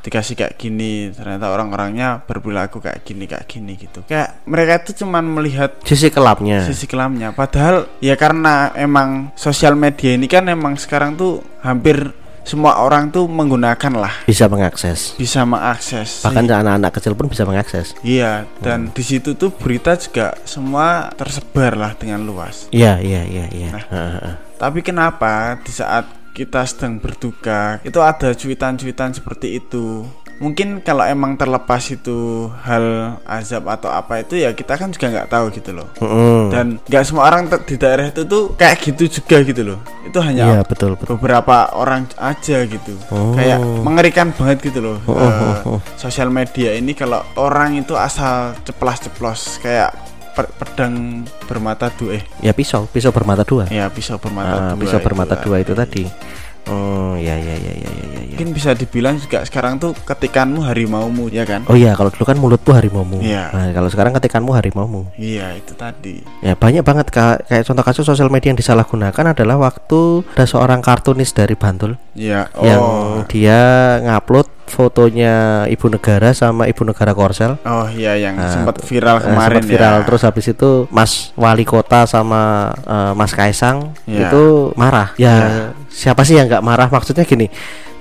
dikasih 0.04 0.36
kayak 0.36 0.60
gini 0.60 1.10
ternyata 1.16 1.50
orang-orangnya 1.52 2.20
berperilaku 2.24 2.84
kayak 2.84 3.02
gini 3.08 3.24
kayak 3.26 3.48
gini 3.48 3.74
gitu. 3.80 4.04
Kayak 4.04 4.44
mereka 4.44 4.84
itu 4.84 5.04
cuman 5.04 5.24
melihat 5.24 5.80
sisi 5.88 6.12
kelapnya 6.12 6.68
sisi 6.68 6.86
kelamnya 6.86 7.32
padahal 7.32 7.88
ya 8.04 8.20
karena 8.20 8.76
emang 8.76 9.32
sosial 9.34 9.74
media 9.74 10.14
ini 10.14 10.28
kan 10.28 10.46
emang 10.52 10.76
sekarang 10.76 11.16
tuh 11.16 11.40
hampir 11.64 12.12
semua 12.44 12.84
orang 12.84 13.08
tuh 13.08 13.24
menggunakan 13.24 13.94
lah 13.96 14.28
bisa 14.28 14.52
mengakses 14.52 15.16
bisa 15.16 15.48
mengakses 15.48 16.28
bahkan 16.28 16.44
anak-anak 16.44 16.92
kecil 16.92 17.16
pun 17.16 17.32
bisa 17.32 17.48
mengakses 17.48 17.96
iya 18.04 18.44
dan 18.60 18.92
di 18.92 19.00
situ 19.00 19.40
tuh 19.40 19.48
berita 19.56 19.96
juga 19.96 20.36
semua 20.44 21.08
tersebar 21.16 21.80
lah 21.80 21.96
dengan 21.96 22.20
luas 22.28 22.68
iya 22.76 23.00
iya 23.00 23.24
iya 23.24 23.48
iya 23.48 23.70
Nah. 23.72 23.86
Heeh. 23.88 24.34
Tapi 24.64 24.80
kenapa 24.80 25.60
di 25.60 25.76
saat 25.76 26.08
kita 26.32 26.64
sedang 26.64 27.04
berduka 27.04 27.84
itu 27.84 28.00
ada 28.00 28.32
cuitan-cuitan 28.32 29.12
seperti 29.12 29.60
itu 29.60 30.08
mungkin 30.42 30.82
kalau 30.82 31.06
emang 31.06 31.38
terlepas 31.38 31.84
itu 31.88 32.50
hal 32.66 33.16
azab 33.22 33.70
atau 33.70 33.88
apa 33.88 34.26
itu 34.26 34.42
ya 34.42 34.50
kita 34.52 34.76
kan 34.76 34.90
juga 34.90 35.14
nggak 35.14 35.30
tahu 35.30 35.46
gitu 35.54 35.72
loh 35.78 35.88
Mm-mm. 36.02 36.50
dan 36.50 36.66
nggak 36.84 37.04
semua 37.06 37.30
orang 37.30 37.46
di 37.48 37.76
daerah 37.78 38.10
itu 38.10 38.26
tuh 38.26 38.58
kayak 38.58 38.82
gitu 38.82 39.22
juga 39.22 39.46
gitu 39.46 39.62
loh 39.62 39.80
itu 40.04 40.18
hanya 40.20 40.44
iya 40.50 40.60
betul 40.66 40.98
betul 40.98 41.16
beberapa 41.16 41.70
orang 41.78 42.10
aja 42.18 42.66
gitu 42.66 42.98
Oh. 43.14 43.38
kayak 43.38 43.62
mengerikan 43.62 44.34
banget 44.34 44.74
gitu 44.74 44.82
loh 44.82 44.98
Oh, 45.06 45.16
eh, 45.22 45.32
oh, 45.70 45.78
oh. 45.78 45.80
sosial 46.02 46.34
media 46.34 46.74
ini 46.74 46.98
kalau 46.98 47.22
orang 47.38 47.78
itu 47.78 47.94
asal 47.94 48.58
ceplas-ceplos 48.66 49.62
kayak 49.62 49.94
pe- 50.34 50.52
pedang 50.54 51.22
bermata 51.46 51.88
dua 51.94 52.18
eh? 52.18 52.24
Ya 52.42 52.52
pisau. 52.52 52.86
Pisau 52.86 53.10
bermata 53.10 53.42
dua. 53.42 53.70
Ya 53.70 53.86
pisau 53.88 54.18
bermata 54.18 54.54
Ah, 54.54 54.74
dua 54.74 54.82
pisau 54.82 55.00
itu 55.00 55.06
bermata 55.06 55.34
dua 55.40 55.58
itu 55.60 55.74
tadi. 55.74 56.04
tadi 56.04 56.04
oh 56.68 57.14
ya 57.16 57.36
ya 57.36 57.56
ya 57.56 57.74
ya 57.74 57.74
ya 57.76 57.92
ya, 57.92 58.22
ya. 58.24 58.30
mungkin 58.34 58.50
bisa 58.56 58.74
dibilang 58.74 59.16
juga 59.20 59.44
sekarang 59.46 59.78
tuh 59.78 59.94
ketikanmu 59.94 60.66
harimaumu 60.66 61.30
ya 61.30 61.44
kan? 61.44 61.64
Oh 61.70 61.76
iya 61.76 61.94
kalau 61.94 62.10
dulu 62.10 62.24
kan 62.26 62.38
mulutmu 62.40 62.72
harimaumu. 62.74 63.18
Iya. 63.22 63.52
nah 63.54 63.70
kalau 63.72 63.90
sekarang 63.92 64.12
ketikanmu 64.18 64.52
harimaumu. 64.54 65.12
Iya 65.16 65.54
itu 65.54 65.74
tadi. 65.78 66.24
Ya 66.42 66.58
banyak 66.58 66.82
banget 66.82 67.08
kayak 67.14 67.64
contoh 67.68 67.84
kasus 67.84 68.06
sosial 68.06 68.30
media 68.32 68.50
yang 68.52 68.60
disalahgunakan 68.60 69.36
adalah 69.38 69.58
waktu 69.60 70.26
ada 70.34 70.46
seorang 70.46 70.82
kartunis 70.82 71.32
dari 71.32 71.54
Bantul 71.54 71.96
iya 72.14 72.46
yang 72.62 72.82
oh. 72.82 73.22
dia 73.26 73.58
ngupload 74.06 74.46
fotonya 74.70 75.66
ibu 75.70 75.86
negara 75.92 76.34
sama 76.34 76.66
ibu 76.66 76.82
negara 76.88 77.14
Korsel. 77.14 77.62
Oh 77.64 77.86
iya 77.92 78.18
yang 78.18 78.34
Nah, 78.38 78.50
sempat 78.50 78.82
viral 78.82 79.18
Eh, 79.22 79.30
kemarin 79.30 79.62
sempat 79.62 79.70
viral. 79.70 79.96
Ya 80.02 80.06
terus 80.08 80.22
habis 80.26 80.46
itu 80.50 80.72
Mas 80.90 81.30
Wali 81.38 81.66
Kota 81.68 82.10
sama 82.10 82.74
eh, 82.74 83.14
Mas 83.14 83.34
Kaisang 83.38 83.94
Iya. 84.10 84.30
itu 84.34 84.74
marah. 84.74 85.14
Ya 85.16 85.36
Iya. 85.38 85.83
Siapa 85.94 86.26
sih 86.26 86.36
yang 86.36 86.50
nggak 86.50 86.66
marah? 86.66 86.90
Maksudnya 86.90 87.24
gini 87.24 87.48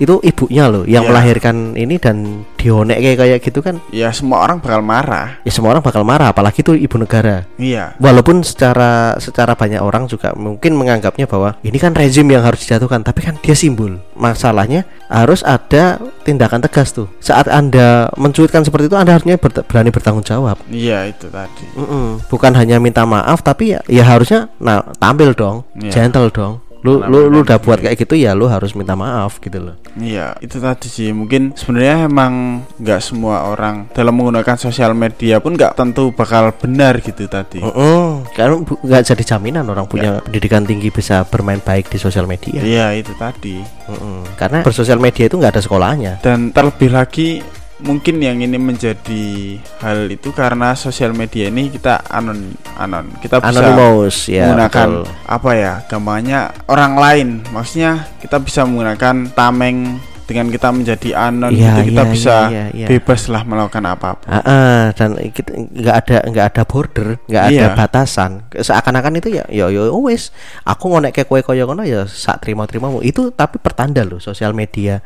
itu 0.00 0.18
ibunya 0.18 0.66
loh 0.66 0.82
yang 0.82 1.06
Iya. 1.06 1.10
melahirkan 1.14 1.56
ini 1.78 1.94
dan 1.94 2.42
dionek 2.58 2.98
kayak 2.98 3.18
kayak 3.22 3.38
gitu 3.38 3.60
kan? 3.62 3.78
Ya 3.94 4.10
semua 4.10 4.42
orang 4.42 4.58
bakal 4.58 4.82
marah. 4.82 5.38
Ya 5.44 5.52
semua 5.52 5.70
orang 5.70 5.84
bakal 5.84 6.02
marah 6.02 6.34
apalagi 6.34 6.64
itu 6.64 6.74
ibu 6.74 6.96
negara. 6.96 7.46
Iya. 7.54 7.94
Walaupun 8.02 8.42
secara 8.42 9.14
secara 9.18 9.54
banyak 9.54 9.78
orang 9.78 10.10
juga 10.10 10.34
mungkin 10.34 10.74
menganggapnya 10.74 11.30
bahwa 11.30 11.54
ini 11.60 11.76
kan 11.76 11.94
rezim 11.94 12.26
yang 12.26 12.42
harus 12.42 12.64
dijatuhkan 12.66 13.04
tapi 13.04 13.22
kan 13.22 13.38
dia 13.38 13.54
simbol. 13.54 14.00
Masalahnya 14.16 14.88
harus 15.06 15.44
ada 15.44 16.00
tindakan 16.22 16.62
tegas 16.62 16.90
tuh. 16.90 17.06
Saat 17.18 17.46
anda 17.46 18.08
mencuitkan 18.16 18.64
seperti 18.64 18.88
itu 18.88 18.96
anda 18.96 19.14
harusnya 19.14 19.36
bert- 19.36 19.66
berani 19.68 19.92
bertanggung 19.92 20.24
jawab. 20.24 20.56
Iya 20.66 21.06
itu 21.06 21.28
tadi. 21.28 21.62
Mm-mm. 21.76 22.26
bukan 22.26 22.54
hanya 22.54 22.78
minta 22.78 23.04
maaf 23.04 23.44
tapi 23.44 23.76
ya, 23.76 23.80
ya 23.86 24.02
harusnya 24.02 24.48
nah 24.56 24.80
tampil 24.96 25.36
dong 25.36 25.62
Iya. 25.76 25.90
gentle 25.92 26.30
dong 26.30 26.61
lu 26.82 26.98
Karena 26.98 27.08
lu 27.08 27.30
lu 27.30 27.38
udah 27.40 27.58
buat 27.58 27.78
kayak 27.78 27.94
gitu 27.96 28.14
ya 28.14 28.34
lu 28.34 28.46
harus 28.46 28.74
minta 28.74 28.92
maaf 28.92 29.38
gitu 29.38 29.58
loh 29.58 29.76
Iya, 29.92 30.32
itu 30.40 30.56
tadi 30.56 30.88
sih. 30.88 31.12
Mungkin 31.12 31.52
sebenarnya 31.52 32.08
emang 32.08 32.32
nggak 32.74 32.98
semua 32.98 33.44
orang 33.46 33.92
dalam 33.92 34.10
menggunakan 34.12 34.56
sosial 34.56 34.90
media 34.92 35.36
pun 35.36 35.52
nggak 35.52 35.76
tentu 35.76 36.08
bakal 36.10 36.48
benar 36.50 36.96
gitu 36.98 37.28
tadi. 37.28 37.60
Mm-mm. 37.60 38.24
karena 38.32 38.56
bu- 38.58 38.80
nggak 38.80 39.02
jadi 39.04 39.22
jaminan 39.26 39.68
orang 39.68 39.84
punya 39.84 40.18
pendidikan 40.18 40.64
tinggi 40.64 40.88
bisa 40.88 41.22
bermain 41.22 41.60
baik 41.60 41.86
di 41.86 41.98
sosial 41.98 42.24
media 42.24 42.58
Iya, 42.58 42.96
itu 42.96 43.12
tadi. 43.14 43.60
Mm-mm. 43.84 44.32
karena 44.34 44.60
bersosial 44.60 44.96
media 44.96 45.28
itu 45.28 45.36
nggak 45.36 45.52
ada 45.52 45.62
sekolahnya 45.62 46.12
Dan 46.18 46.50
terlebih 46.50 46.88
lagi 46.88 47.44
mungkin 47.82 48.22
yang 48.22 48.38
ini 48.38 48.56
menjadi 48.56 49.58
hal 49.82 50.06
itu 50.06 50.30
karena 50.30 50.78
sosial 50.78 51.10
media 51.12 51.50
ini 51.50 51.68
kita 51.68 52.06
anon 52.06 52.54
anon 52.78 53.10
kita 53.18 53.42
bisa 53.42 53.50
anonymous 53.50 54.30
ya 54.30 54.46
menggunakan 54.50 54.88
betul. 55.02 55.04
apa 55.26 55.50
ya 55.58 55.72
gampangnya 55.90 56.40
orang 56.70 56.94
lain 56.94 57.28
maksudnya 57.50 58.06
kita 58.22 58.38
bisa 58.38 58.62
menggunakan 58.62 59.34
tameng 59.34 59.98
dengan 60.24 60.46
kita 60.48 60.68
menjadi 60.70 61.10
anon 61.16 61.50
Iya, 61.50 61.82
gitu 61.82 61.92
kita 61.92 62.02
iya, 62.02 62.10
bisa 62.10 62.34
iya, 62.48 62.64
iya. 62.72 62.86
bebas 62.88 63.26
lah 63.28 63.42
melakukan 63.42 63.84
apa 63.84 64.08
pun. 64.18 64.28
Ah, 64.30 64.38
ah, 64.42 64.82
dan 64.94 65.14
kita 65.30 65.50
nggak 65.52 65.96
ada 66.06 66.16
nggak 66.30 66.46
ada 66.54 66.62
border 66.64 67.08
nggak 67.26 67.44
ada 67.48 67.66
Iya. 67.68 67.74
batasan. 67.74 68.30
Seakan-akan 68.50 69.18
itu 69.18 69.28
ya 69.32 69.44
yo 69.50 69.68
yo 69.68 69.90
wis 70.00 70.30
aku 70.62 70.88
ngonek 70.88 71.12
ke 71.12 71.22
kue 71.24 71.42
koyo 71.42 71.66
kono 71.66 71.82
ya 71.82 72.06
sak 72.06 72.42
terima 72.42 72.64
terimamu 72.64 73.02
itu 73.02 73.30
tapi 73.30 73.58
pertanda 73.58 74.02
loh 74.02 74.18
sosial 74.18 74.52
media. 74.52 75.02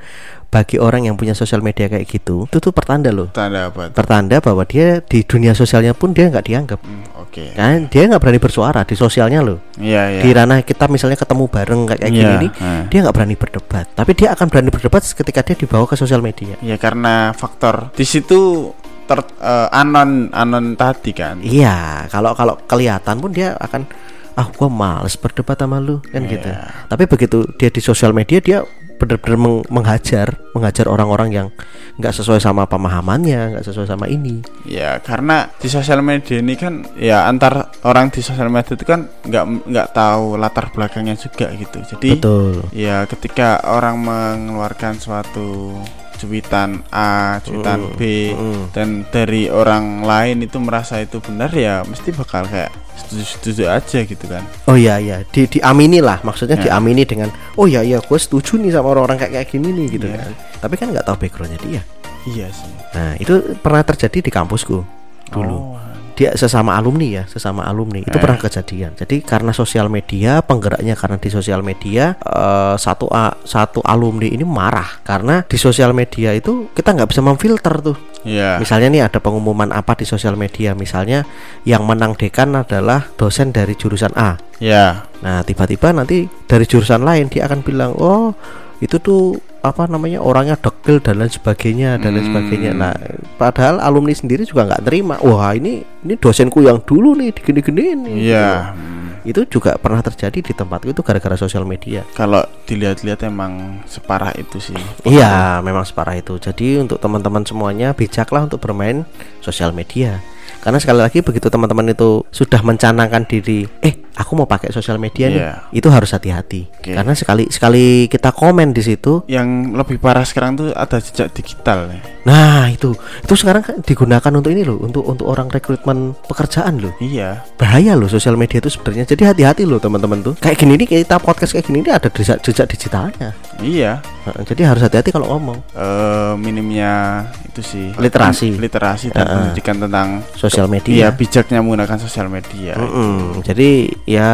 Bagi 0.46 0.78
orang 0.78 1.04
yang 1.04 1.18
punya 1.18 1.34
sosial 1.34 1.58
media 1.58 1.90
kayak 1.90 2.06
gitu 2.06 2.46
itu 2.46 2.56
tuh 2.62 2.70
pertanda 2.70 3.10
loh. 3.10 3.28
Tanda 3.34 3.66
apa 3.68 3.90
tuh? 3.90 3.98
pertanda 3.98 4.38
bahwa 4.38 4.62
dia 4.62 5.02
di 5.02 5.26
dunia 5.26 5.52
sosialnya 5.52 5.90
pun 5.92 6.14
dia 6.14 6.30
nggak 6.30 6.46
dianggap. 6.46 6.80
Hmm, 6.86 7.02
oke. 7.18 7.44
Kan? 7.52 7.90
Dia 7.90 8.06
nggak 8.06 8.22
berani 8.22 8.38
bersuara 8.40 8.86
di 8.86 8.94
sosialnya 8.94 9.42
loh. 9.42 9.58
Iya 9.76 10.16
iya. 10.16 10.20
Di 10.22 10.30
ranah 10.30 10.62
kita 10.62 10.86
misalnya 10.86 11.18
ketemu 11.18 11.44
bareng 11.50 11.80
kayak 11.90 12.00
kayak 12.00 12.14
gini 12.14 12.24
Iya, 12.30 12.42
nih 12.46 12.50
ah. 12.62 12.82
dia 12.86 12.98
nggak 13.04 13.14
berani 13.18 13.34
berdebat. 13.36 13.86
Tapi 13.92 14.10
dia 14.14 14.28
akan 14.32 14.46
berani 14.46 14.70
berdebat 14.70 15.02
ketika 15.12 15.44
dia 15.44 15.54
dibawa 15.54 15.84
ke 15.84 15.94
sosial 15.94 16.24
media 16.24 16.56
Ya 16.64 16.74
karena 16.80 17.30
faktor 17.30 17.92
di 17.94 18.02
situ 18.02 18.72
ter 19.06 19.22
eh, 19.38 19.68
anon 19.70 20.34
anon 20.34 20.74
tadi 20.74 21.14
kan. 21.14 21.38
Iya, 21.38 22.10
kalau 22.10 22.34
kalau 22.34 22.58
kelihatan 22.66 23.22
pun 23.22 23.30
dia 23.30 23.54
akan 23.54 23.86
ah 24.34 24.50
gua 24.50 24.66
males 24.66 25.14
berdebat 25.14 25.54
sama 25.56 25.78
lu 25.78 26.02
kan 26.02 26.26
Iya. 26.26 26.30
gitu. 26.34 26.50
Tapi 26.90 27.04
begitu 27.06 27.38
dia 27.54 27.70
di 27.70 27.78
sosial 27.78 28.10
media 28.10 28.42
dia 28.42 28.58
benar-benar 28.96 29.38
meng- 29.38 29.66
menghajar, 29.68 30.40
menghajar 30.56 30.88
orang-orang 30.88 31.30
yang 31.32 31.48
nggak 31.96 32.12
sesuai 32.12 32.40
sama 32.40 32.68
pemahamannya, 32.68 33.56
nggak 33.56 33.64
sesuai 33.64 33.88
sama 33.88 34.08
ini. 34.08 34.44
Ya 34.68 35.00
karena 35.00 35.48
di 35.56 35.68
sosial 35.68 36.00
media 36.04 36.40
ini 36.40 36.54
kan 36.56 36.84
ya 36.96 37.28
antar 37.28 37.72
orang 37.84 38.12
di 38.12 38.20
sosial 38.20 38.48
media 38.48 38.76
itu 38.76 38.84
kan 38.84 39.08
nggak 39.24 39.44
nggak 39.68 39.88
tahu 39.92 40.36
latar 40.40 40.72
belakangnya 40.72 41.16
juga 41.16 41.52
gitu. 41.56 41.78
Jadi 41.96 42.08
Betul. 42.18 42.64
ya 42.72 43.04
ketika 43.08 43.60
orang 43.64 44.00
mengeluarkan 44.00 45.00
suatu 45.00 45.76
cuitan 46.16 46.80
A, 46.88 47.38
cuitan 47.44 47.92
B 47.94 48.32
mm. 48.32 48.72
dan 48.72 49.04
dari 49.12 49.52
orang 49.52 50.00
lain 50.00 50.48
itu 50.48 50.56
merasa 50.56 50.98
itu 51.04 51.20
benar 51.20 51.52
ya 51.52 51.84
mesti 51.84 52.08
bakal 52.16 52.48
kayak 52.48 52.72
setuju-setuju 52.96 53.62
aja 53.66 53.98
gitu 54.02 54.24
kan. 54.24 54.42
Oh 54.64 54.74
iya 54.74 54.96
iya, 54.96 55.20
di 55.22 55.44
diamini 55.46 56.00
lah, 56.00 56.20
maksudnya 56.20 56.56
Ya. 56.56 56.72
diamini 56.72 57.04
dengan 57.04 57.28
oh 57.54 57.64
iya 57.64 57.80
iya 57.80 57.98
gue 57.98 58.16
setuju 58.16 58.56
nih 58.56 58.72
sama 58.72 58.90
orang-orang 58.90 59.16
kayak 59.16 59.32
kayak 59.32 59.48
gini 59.48 59.68
nih 59.70 59.86
gitu 59.94 60.06
Iya. 60.08 60.16
kan. 60.18 60.32
Tapi 60.58 60.74
kan 60.74 60.86
nggak 60.90 61.04
tahu 61.04 61.16
backgroundnya 61.18 61.60
dia. 61.60 61.82
Iya 62.26 62.46
sih. 62.50 62.72
Nah 62.92 63.14
itu 63.16 63.34
pernah 63.56 63.82
terjadi 63.82 64.18
di 64.18 64.30
kampusku 64.30 64.82
dulu. 65.28 65.56
Oh, 65.56 65.78
dia 66.16 66.32
sesama 66.32 66.72
alumni 66.74 67.20
ya 67.20 67.24
sesama 67.28 67.62
alumni 67.62 68.00
itu 68.00 68.16
Eh. 68.16 68.18
pernah 68.18 68.40
kejadian 68.40 68.96
jadi 68.96 69.20
karena 69.20 69.52
sosial 69.52 69.92
media 69.92 70.40
penggeraknya 70.40 70.96
karena 70.96 71.20
di 71.20 71.28
sosial 71.28 71.60
media 71.60 72.16
eh, 72.16 72.74
satu 72.74 73.06
a, 73.12 73.36
satu 73.44 73.84
alumni 73.84 74.24
ini 74.24 74.42
marah 74.42 75.04
karena 75.04 75.44
di 75.44 75.54
sosial 75.54 75.92
media 75.92 76.32
itu 76.32 76.72
kita 76.72 76.96
nggak 76.96 77.12
bisa 77.12 77.20
memfilter 77.20 77.74
tuh 77.84 77.98
Iya. 78.26 78.58
misalnya 78.58 78.88
nih 78.90 79.02
ada 79.06 79.22
pengumuman 79.22 79.70
apa 79.70 79.94
di 79.94 80.02
sosial 80.02 80.34
media 80.34 80.74
misalnya 80.74 81.22
yang 81.62 81.86
menang 81.86 82.18
dekan 82.18 82.58
adalah 82.58 83.06
dosen 83.14 83.54
dari 83.54 83.76
jurusan 83.76 84.10
A 84.18 84.34
Ya. 84.58 85.06
nah 85.20 85.44
tiba-tiba 85.44 85.92
nanti 85.92 86.26
dari 86.48 86.64
jurusan 86.64 87.04
lain 87.04 87.28
dia 87.28 87.46
akan 87.46 87.60
bilang 87.62 87.92
oh 87.94 88.32
itu 88.78 88.96
tuh 88.96 89.40
apa 89.60 89.88
namanya 89.88 90.20
orangnya 90.20 90.54
dekil 90.54 91.00
dan 91.00 91.18
lain 91.18 91.28
sebagainya 91.28 91.96
dan 91.96 92.12
lain 92.12 92.22
Hmm. 92.22 92.30
sebagainya 92.30 92.70
nah 92.70 92.94
padahal 93.34 93.80
alumni 93.80 94.12
sendiri 94.12 94.44
juga 94.44 94.62
nggak 94.64 94.84
terima 94.84 95.16
wah 95.18 95.50
ini 95.50 95.80
ini 96.02 96.14
dosenku 96.14 96.60
yang 96.60 96.78
dulu 96.78 97.16
nih 97.16 97.32
digini-gini 97.32 97.84
nih 97.96 98.14
Iya. 98.30 98.48
Hmm. 98.70 98.94
itu 99.26 99.42
juga 99.50 99.74
pernah 99.74 99.98
terjadi 99.98 100.38
di 100.38 100.52
tempatku 100.52 100.86
itu 100.86 101.02
gara-gara 101.02 101.34
sosial 101.34 101.66
media 101.66 102.06
Kalau 102.14 102.46
dilihat-lihat 102.62 103.26
emang 103.26 103.82
separah 103.82 104.30
itu 104.38 104.62
sih. 104.62 104.78
Iya, 105.02 105.58
memang 105.60 105.82
separah 105.82 106.14
itu. 106.14 106.38
Jadi 106.38 106.78
untuk 106.78 107.02
teman-teman 107.02 107.42
semuanya 107.42 107.90
bijaklah 107.90 108.46
untuk 108.46 108.62
bermain 108.62 109.02
sosial 109.42 109.74
media. 109.74 110.22
Karena 110.66 110.82
sekali 110.82 110.98
lagi 110.98 111.22
begitu 111.22 111.46
teman-teman 111.46 111.86
itu 111.88 112.26
sudah 112.28 112.58
mencanangkan 112.58 113.22
diri, 113.22 113.70
eh 113.78 114.02
aku 114.12 114.34
mau 114.34 114.44
pakai 114.44 114.74
sosial 114.74 114.98
media 114.98 115.28
nih, 115.28 115.38
Iya. 115.38 115.52
itu 115.70 115.86
harus 115.86 116.10
hati-hati. 116.10 116.66
Oke. 116.74 116.90
Karena 116.90 117.14
sekali 117.14 117.46
sekali 117.46 117.84
kita 118.06 118.32
komen 118.32 118.74
di 118.74 118.82
situ, 118.82 119.22
Yang 119.26 119.46
lebih 119.72 119.96
parah 119.96 120.24
sekarang 120.24 120.56
tuh 120.56 120.74
ada 120.74 120.98
jejak 120.98 121.30
digital 121.32 121.86
nih. 121.86 122.02
nah 122.26 122.66
itu 122.66 122.90
itu 123.22 123.34
sekarang 123.36 123.62
kan 123.62 123.76
digunakan 123.78 124.32
untuk 124.32 124.50
ini 124.50 124.66
loh, 124.66 124.82
untuk 124.82 125.06
untuk 125.06 125.30
orang 125.30 125.46
rekrutmen 125.46 126.18
pekerjaan 126.26 126.80
loh. 126.80 126.90
Iya. 126.98 127.46
Bahaya 127.54 127.94
loh 127.94 128.08
sosial 128.08 128.34
media 128.34 128.58
itu 128.58 128.66
sebenarnya. 128.66 129.06
Jadi 129.06 129.22
hati-hati 129.22 129.62
loh 129.62 129.78
teman-teman 129.78 130.18
tuh. 130.20 130.34
Kayak 130.34 130.58
gini 130.58 130.74
nih 130.76 130.88
kita 130.98 131.20
podcast 131.20 131.52
kayak 131.52 131.62
gini 131.64 131.78
nih 131.80 131.94
ada 131.94 132.08
jejak, 132.08 132.42
jejak 132.42 132.66
digitalnya. 132.66 133.30
Iya. 133.60 134.02
Nah, 134.26 134.42
jadi 134.42 134.66
harus 134.66 134.82
hati-hati 134.82 135.12
kalau 135.12 135.30
ngomong 135.30 135.62
eh 135.70 136.34
minimnya 136.36 137.22
itu 137.44 137.60
sih 137.62 137.86
Literasi. 137.94 138.56
literasi 138.56 139.06
dan 139.10 139.22
Heeh. 139.22 139.34
pendidikan 139.38 139.76
tentang 139.78 140.08
sosial 140.34 140.55
iya 140.64 140.72
media. 140.72 141.06
bijaknya 141.12 141.60
menggunakan 141.60 141.98
sosial 142.00 142.32
media. 142.32 142.72
Mm-mm. 142.80 143.44
Jadi 143.44 143.92
ya 144.08 144.30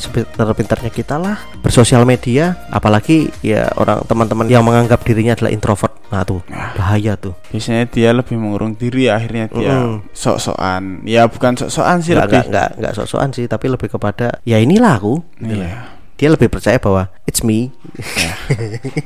sepintar-pintarnya 0.00 0.88
kita 0.88 1.20
lah 1.20 1.36
bersosial 1.60 2.08
media, 2.08 2.56
apalagi 2.72 3.28
ya 3.44 3.68
orang 3.76 4.00
teman-teman 4.08 4.48
yang 4.48 4.64
menganggap 4.64 5.04
dirinya 5.04 5.36
adalah 5.36 5.52
introvert. 5.52 5.92
Nah 6.08 6.24
tuh 6.24 6.40
bahaya 6.48 7.18
tuh. 7.20 7.36
Biasanya 7.52 7.84
dia 7.90 8.14
lebih 8.16 8.38
mengurung 8.40 8.72
diri, 8.72 9.12
akhirnya 9.12 9.52
dia 9.52 9.74
Mm-mm. 9.84 10.08
sok-sokan. 10.16 11.04
Ya 11.04 11.28
bukan 11.28 11.58
sok-sokan 11.60 12.00
sih 12.00 12.16
Nggak 12.16 12.24
lebih. 12.30 12.40
nggak 12.40 12.46
nggak 12.48 12.68
nggak 12.80 12.92
sok-sokan 12.96 13.30
sih, 13.36 13.44
tapi 13.44 13.66
lebih 13.68 13.92
kepada 13.92 14.40
ya 14.48 14.56
inilah 14.56 14.96
aku. 14.96 15.20
Iya. 15.44 15.92
Dia 16.16 16.32
lebih 16.32 16.48
percaya 16.48 16.80
bahwa 16.80 17.12
it's 17.28 17.44
me. 17.44 17.68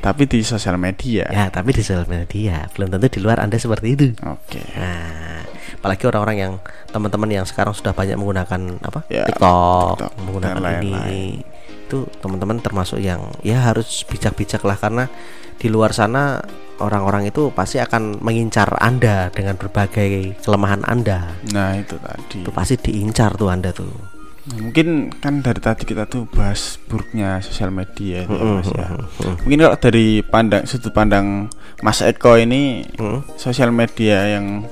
Tapi 0.00 0.24
di 0.24 0.40
sosial 0.40 0.80
media. 0.80 1.28
Ya 1.28 1.52
tapi 1.52 1.76
di 1.76 1.84
sosial 1.84 2.08
media 2.08 2.64
belum 2.72 2.88
tentu 2.88 3.12
di 3.12 3.20
luar 3.20 3.36
anda 3.44 3.60
seperti 3.60 3.86
itu. 3.92 4.06
Oke. 4.24 4.60
Nah, 4.72 5.39
apalagi 5.80 6.04
orang-orang 6.04 6.36
yang 6.36 6.52
teman-teman 6.92 7.30
yang 7.32 7.46
sekarang 7.48 7.72
sudah 7.72 7.96
banyak 7.96 8.20
menggunakan 8.20 8.76
apa 8.84 9.00
Ya, 9.08 9.24
TikTok, 9.24 9.96
TikTok 9.96 10.12
menggunakan 10.20 10.60
dan 10.60 10.84
ini, 10.84 11.40
itu 11.64 12.04
teman-teman 12.20 12.60
termasuk 12.60 13.00
yang 13.00 13.32
ya 13.40 13.64
harus 13.64 14.04
bijak-bijak 14.04 14.60
lah 14.62 14.76
karena 14.76 15.08
di 15.56 15.72
luar 15.72 15.96
sana 15.96 16.40
orang-orang 16.80 17.28
itu 17.28 17.48
pasti 17.52 17.76
akan 17.76 18.20
mengincar 18.20 18.76
anda 18.76 19.32
dengan 19.32 19.56
berbagai 19.56 20.40
kelemahan 20.40 20.84
anda. 20.84 21.32
Nah, 21.52 21.76
itu 21.76 21.96
tadi. 22.00 22.40
Itu 22.40 22.52
pasti 22.52 22.80
diincar 22.80 23.36
tuh 23.36 23.52
anda 23.52 23.68
tuh. 23.68 23.92
Nah, 24.48 24.56
mungkin 24.56 25.12
kan 25.20 25.44
dari 25.44 25.60
tadi 25.60 25.84
kita 25.84 26.08
tuh 26.08 26.24
bahas 26.32 26.80
buruknya 26.88 27.44
sosial 27.44 27.68
media 27.68 28.24
itu 28.24 28.32
ya, 28.32 28.44
Mas 28.56 28.72
ya. 28.72 28.88
Mungkin 29.44 29.58
kalau 29.60 29.76
dari 29.76 30.24
pandang 30.24 30.64
sudut 30.64 30.96
pandang 30.96 31.52
Mas 31.84 32.00
Eko 32.00 32.40
ini 32.40 32.88
Hmm. 32.96 33.20
sosial 33.36 33.68
media 33.68 34.40
yang 34.40 34.64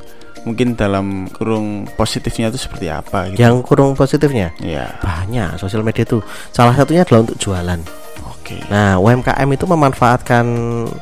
mungkin 0.44 0.74
dalam 0.74 1.26
kurung 1.30 1.86
positifnya 1.94 2.50
itu 2.50 2.58
seperti 2.58 2.86
apa 2.86 3.30
gitu. 3.30 3.38
Yang 3.40 3.54
kurang 3.64 3.94
positifnya 3.94 4.50
Ya, 4.58 4.94
banyak 5.00 5.56
sosial 5.56 5.82
media 5.82 6.04
itu. 6.04 6.18
Salah 6.50 6.74
satunya 6.74 7.02
adalah 7.02 7.24
untuk 7.24 7.38
jualan. 7.38 7.80
oke. 8.18 8.56
Nah, 8.68 8.96
UMKM 8.96 9.48
itu 9.52 9.64
memanfaatkan 9.64 10.44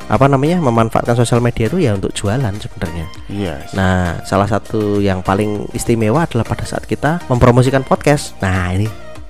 apa 0.07 0.25
namanya? 0.27 0.59
Memanfaatkan 0.59 1.15
sosial 1.15 1.39
media 1.39 1.67
itu 1.67 1.77
ya 1.79 1.95
untuk 1.95 2.11
jualan 2.11 2.53
sebenarnya. 2.59 3.05
Iya. 3.27 3.55
Nah, 3.71 4.19
salah 4.23 4.47
satu 4.47 4.99
yang 4.99 5.23
paling 5.23 5.67
istimewa 5.71 6.27
adalah 6.27 6.43
pada 6.43 6.67
saat 6.67 6.83
kita 6.83 7.23
mempromosikan 7.27 7.83
podcast. 7.83 8.35
Nah, 8.43 8.75
ini 8.75 8.87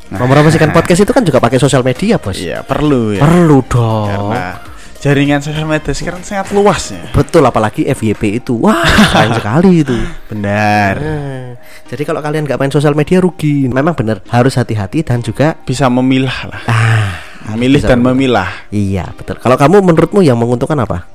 mempromosikan 0.08 0.72
podcast 0.72 1.04
itu 1.04 1.12
kan 1.12 1.22
juga 1.22 1.38
pakai 1.38 1.60
sosial 1.60 1.84
media, 1.84 2.16
Bos. 2.16 2.40
Iya, 2.40 2.64
perlu 2.64 3.12
ya. 3.14 3.22
Perlu 3.22 3.60
dong. 3.68 4.08
Karena 4.08 4.44
jaringan 4.98 5.40
sosial 5.40 5.66
media 5.66 5.94
sekarang 5.94 6.22
sangat 6.22 6.50
luas 6.52 6.90
ya. 6.90 7.02
Betul 7.14 7.46
apalagi 7.46 7.86
FYP 7.86 8.42
itu. 8.42 8.58
Wah, 8.58 8.82
keren 9.14 9.32
sekali 9.40 9.86
itu. 9.86 9.98
Benar. 10.28 10.94
Nah, 10.98 11.48
jadi 11.86 12.04
kalau 12.04 12.20
kalian 12.20 12.44
nggak 12.44 12.58
main 12.58 12.74
sosial 12.74 12.94
media 12.94 13.22
rugi. 13.22 13.70
Memang 13.70 13.94
benar 13.94 14.26
harus 14.30 14.58
hati-hati 14.58 15.06
dan 15.06 15.22
juga 15.22 15.54
Bisa 15.64 15.86
memilah 15.88 16.40
lah. 16.50 16.62
ah, 16.68 17.10
Memilih 17.54 17.80
dan 17.80 18.04
memilah. 18.04 18.50
Iya, 18.70 19.08
betul. 19.16 19.40
Kalau 19.40 19.56
kamu 19.56 19.80
menurutmu 19.86 20.20
yang 20.20 20.36
menguntungkan 20.36 20.76
apa? 20.82 21.08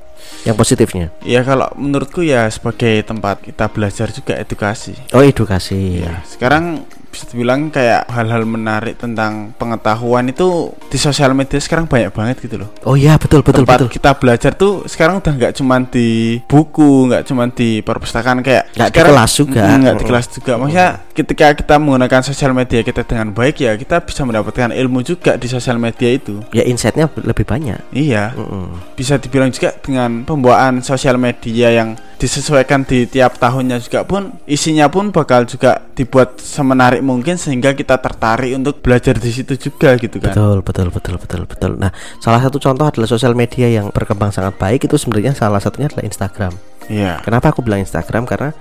Yang 0.43 0.55
positifnya? 0.57 1.05
Ya 1.23 1.39
kalau 1.39 1.69
menurutku 1.77 2.19
ya 2.19 2.49
sebagai 2.49 3.05
tempat 3.05 3.39
kita 3.39 3.69
belajar 3.69 4.07
juga 4.11 4.33
edukasi. 4.35 4.95
Oh, 5.13 5.21
edukasi. 5.21 6.03
Ya, 6.03 6.19
sekarang 6.25 6.83
bisa 7.13 7.29
dibilang 7.29 7.69
kayak 7.69 8.09
hal-hal 8.09 8.41
menarik 8.49 8.97
tentang 8.97 9.53
pengetahuan 9.55 10.25
itu 10.25 10.73
di 10.89 10.97
sosial 10.97 11.37
media 11.37 11.61
sekarang 11.61 11.85
banyak 11.85 12.09
banget 12.09 12.41
gitu 12.41 12.65
loh. 12.65 12.69
Oh 12.89 12.97
iya, 12.97 13.21
betul 13.21 13.45
betul 13.45 13.61
Tempat 13.61 13.85
betul. 13.85 13.89
kita 13.93 14.11
belajar 14.17 14.51
tuh 14.57 14.89
sekarang 14.89 15.21
udah 15.21 15.33
nggak 15.37 15.53
cuman 15.53 15.85
di 15.93 16.41
buku, 16.49 17.13
nggak 17.13 17.23
cuman 17.29 17.53
di 17.53 17.85
perpustakaan 17.85 18.41
kayak 18.41 18.73
Nggak 18.73 18.89
di 18.89 18.99
kelas 19.05 19.31
juga. 19.37 19.61
Mm, 19.69 19.77
nggak 19.85 19.95
di 20.01 20.05
kelas 20.09 20.25
juga. 20.33 20.51
Maksudnya 20.57 20.89
ketika 21.13 21.45
kita 21.53 21.75
menggunakan 21.77 22.21
sosial 22.25 22.51
media 22.57 22.81
kita 22.81 23.05
dengan 23.05 23.29
baik 23.29 23.61
ya 23.61 23.77
kita 23.77 24.01
bisa 24.01 24.25
mendapatkan 24.25 24.73
ilmu 24.73 25.05
juga 25.05 25.37
di 25.37 25.45
sosial 25.45 25.77
media 25.77 26.09
itu. 26.09 26.41
Ya 26.49 26.65
insight-nya 26.65 27.05
lebih 27.21 27.45
banyak. 27.45 27.77
Iya, 27.93 28.33
Mm-mm. 28.33 28.97
bisa 28.97 29.21
dibilang 29.21 29.53
juga 29.53 29.77
dengan 29.77 30.25
pembuatan 30.25 30.81
sosial 30.81 31.21
media 31.21 31.69
yang 31.69 31.93
disesuaikan 32.17 32.87
di 32.87 33.05
tiap 33.09 33.35
tahunnya 33.37 33.81
juga 33.83 34.07
pun 34.07 34.31
isinya 34.47 34.87
pun 34.87 35.11
bakal 35.11 35.43
juga 35.43 35.83
dibuat 35.93 36.39
semenarik 36.39 37.03
mungkin 37.03 37.35
sehingga 37.35 37.75
kita 37.75 37.99
tertarik 37.99 38.53
untuk 38.55 38.79
belajar 38.79 39.17
di 39.19 39.29
situ 39.29 39.57
juga 39.59 39.97
gitu 39.99 40.17
kan. 40.23 40.33
Betul, 40.33 40.57
betul, 40.63 40.87
betul, 40.89 41.15
betul, 41.19 41.41
betul. 41.45 41.71
Nah, 41.77 41.91
salah 42.23 42.39
satu 42.39 42.57
contoh 42.57 42.85
adalah 42.87 43.07
sosial 43.09 43.37
media 43.37 43.67
yang 43.69 43.91
berkembang 43.91 44.31
sangat 44.31 44.55
baik 44.57 44.87
itu 44.87 44.95
sebenarnya 44.95 45.35
salah 45.35 45.59
satunya 45.59 45.91
adalah 45.91 46.05
Instagram. 46.07 46.53
Iya. 46.91 47.23
Kenapa 47.23 47.55
aku 47.55 47.63
bilang 47.63 47.79
Instagram? 47.79 48.27
Karena 48.27 48.51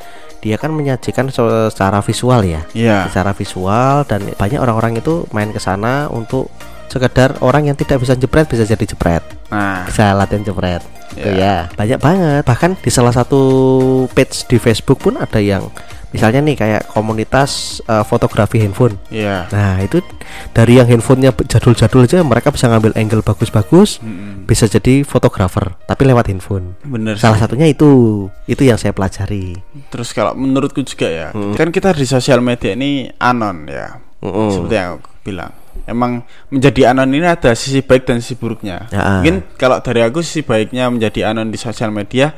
dia 0.42 0.58
kan 0.58 0.70
menyajikan 0.74 1.30
secara 1.30 2.02
visual 2.02 2.42
ya, 2.42 2.62
Iya. 2.74 3.06
secara 3.10 3.34
visual 3.34 4.06
dan 4.06 4.26
banyak 4.34 4.58
orang-orang 4.58 4.98
itu 4.98 5.26
main 5.30 5.50
ke 5.50 5.58
sana 5.62 6.10
untuk 6.10 6.50
sekedar 6.92 7.40
orang 7.40 7.64
yang 7.64 7.74
tidak 7.74 7.96
bisa 7.98 8.12
jepret 8.12 8.44
bisa 8.44 8.62
jadi 8.62 8.84
jepret, 8.84 9.24
Nah, 9.48 9.88
bisa 9.88 10.12
latihan 10.12 10.44
jepret. 10.44 10.84
Gitu 11.10 11.28
Ya. 11.28 11.68
ya, 11.68 11.72
banyak 11.72 11.98
banget. 11.98 12.42
Bahkan 12.42 12.70
di 12.78 12.88
salah 12.88 13.12
satu 13.12 13.40
page 14.08 14.44
di 14.44 14.56
Facebook 14.56 14.96
pun 14.98 15.16
ada 15.16 15.36
yang 15.36 15.68
misalnya 16.08 16.40
nih 16.42 16.52
kayak 16.54 16.82
komunitas 16.88 17.50
eh, 17.82 18.00
fotografi 18.02 18.56
handphone. 18.58 18.96
iya. 19.08 19.48
Nah 19.48 19.76
itu 19.78 20.00
dari 20.50 20.76
yang 20.76 20.84
handphonenya 20.84 21.32
jadul-jadul 21.38 22.04
aja 22.04 22.20
mereka 22.20 22.48
bisa 22.48 22.64
ngambil 22.66 22.92
angle 22.94 23.20
bagus-bagus, 23.20 23.96
Mm-mm. 23.98 24.44
bisa 24.44 24.64
jadi 24.66 25.00
fotografer 25.02 25.72
tapi 25.82 26.04
lewat 26.04 26.28
handphone. 26.28 26.76
Bener. 26.82 27.16
Salah 27.16 27.36
sih. 27.36 27.44
satunya 27.44 27.64
itu, 27.66 27.88
itu 28.44 28.60
yang 28.62 28.76
saya 28.76 28.92
pelajari. 28.92 29.56
Terus 29.88 30.12
kalau 30.12 30.32
menurutku 30.32 30.80
juga 30.80 31.08
ya, 31.08 31.28
Hmm. 31.30 31.52
kan 31.52 31.68
kita 31.68 31.92
di 31.92 32.04
sosial 32.04 32.40
media 32.40 32.72
ini 32.72 33.08
anon 33.18 33.64
ya. 33.64 33.96
Mm-mm. 34.20 34.48
Seperti 34.50 34.74
yang 34.74 34.90
aku 34.96 35.08
bilang. 35.22 35.52
Emang 35.82 36.22
menjadi 36.46 36.94
anon 36.94 37.10
ini 37.10 37.26
ada 37.26 37.58
sisi 37.58 37.82
baik 37.82 38.06
dan 38.06 38.22
sisi 38.22 38.38
buruknya. 38.38 38.86
Ya. 38.94 39.18
Mungkin 39.18 39.58
kalau 39.58 39.82
dari 39.82 40.06
aku 40.06 40.22
sisi 40.22 40.46
baiknya 40.46 40.86
menjadi 40.86 41.34
anon 41.34 41.50
di 41.50 41.58
sosial 41.58 41.90
media 41.90 42.32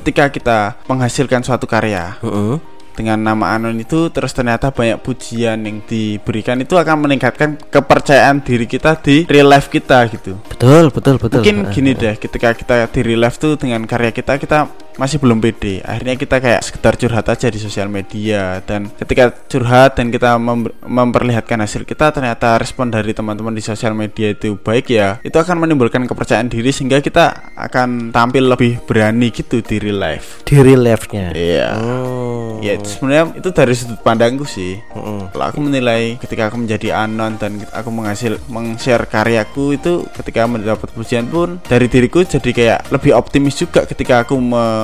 ketika 0.00 0.28
kita 0.28 0.58
menghasilkan 0.84 1.40
suatu 1.40 1.64
karya 1.64 2.20
Mm-mm. 2.20 2.60
dengan 2.92 3.16
nama 3.24 3.56
anon 3.56 3.72
itu 3.80 4.12
terus 4.12 4.36
ternyata 4.36 4.68
banyak 4.68 5.00
pujian 5.00 5.64
yang 5.64 5.80
diberikan 5.88 6.60
itu 6.60 6.76
akan 6.76 7.08
meningkatkan 7.08 7.56
kepercayaan 7.72 8.44
diri 8.44 8.68
kita 8.68 9.00
di 9.00 9.24
real 9.24 9.48
life 9.48 9.72
kita 9.72 10.04
gitu. 10.12 10.36
Betul, 10.52 10.92
betul, 10.92 11.16
betul. 11.16 11.40
Mungkin 11.40 11.72
gini 11.72 11.96
deh, 11.96 12.20
ketika 12.20 12.52
kita 12.52 12.84
di 12.92 13.00
real 13.00 13.24
life 13.24 13.40
tuh 13.40 13.56
dengan 13.56 13.80
karya 13.88 14.12
kita 14.12 14.36
kita 14.36 14.68
masih 15.00 15.16
belum 15.16 15.40
pede. 15.40 15.80
Akhirnya 15.80 16.20
kita 16.20 16.36
kayak 16.36 16.60
sekedar 16.60 17.00
curhat 17.00 17.24
aja 17.32 17.48
di 17.48 17.56
sosial 17.56 17.88
media 17.88 18.60
dan 18.68 18.92
ketika 19.00 19.32
curhat 19.48 19.96
dan 19.96 20.12
kita 20.12 20.36
mem- 20.36 20.76
memperlihatkan 20.84 21.56
hasil 21.64 21.88
kita 21.88 22.12
ternyata 22.12 22.60
respon 22.60 22.92
dari 22.92 23.16
teman-teman 23.16 23.56
di 23.56 23.64
sosial 23.64 23.96
media 23.96 24.36
itu 24.36 24.60
baik 24.60 24.92
ya, 24.92 25.16
itu 25.24 25.32
akan 25.32 25.64
menimbulkan 25.64 26.04
kepercayaan 26.04 26.52
diri 26.52 26.68
sehingga 26.68 27.00
kita 27.00 27.56
akan 27.56 28.12
tampil 28.12 28.44
lebih 28.52 28.84
berani 28.84 29.32
gitu 29.32 29.64
di 29.64 29.80
real 29.80 29.96
life. 29.96 30.44
di 30.44 30.60
real 30.60 30.84
life-nya. 30.84 31.32
Iya. 31.32 31.68
Hmm. 31.72 32.60
Ya 32.60 32.76
itu 32.76 32.92
sebenarnya 32.92 33.40
itu 33.40 33.48
dari 33.56 33.72
sudut 33.72 34.00
pandangku 34.04 34.44
sih. 34.44 34.76
Mm-mm. 34.92 35.32
Kalau 35.32 35.44
aku 35.48 35.58
menilai 35.64 36.20
ketika 36.20 36.52
aku 36.52 36.60
menjadi 36.60 37.06
anon 37.06 37.40
dan 37.40 37.64
aku 37.72 37.88
menghasil 37.88 38.36
meng-share 38.52 39.08
karyaku 39.08 39.78
itu 39.78 40.04
ketika 40.12 40.44
mendapat 40.44 40.90
pujian 40.92 41.24
pun 41.30 41.62
dari 41.64 41.86
diriku 41.88 42.26
jadi 42.26 42.50
kayak 42.50 42.78
lebih 42.92 43.16
optimis 43.16 43.56
juga 43.56 43.86
ketika 43.86 44.26
aku 44.26 44.36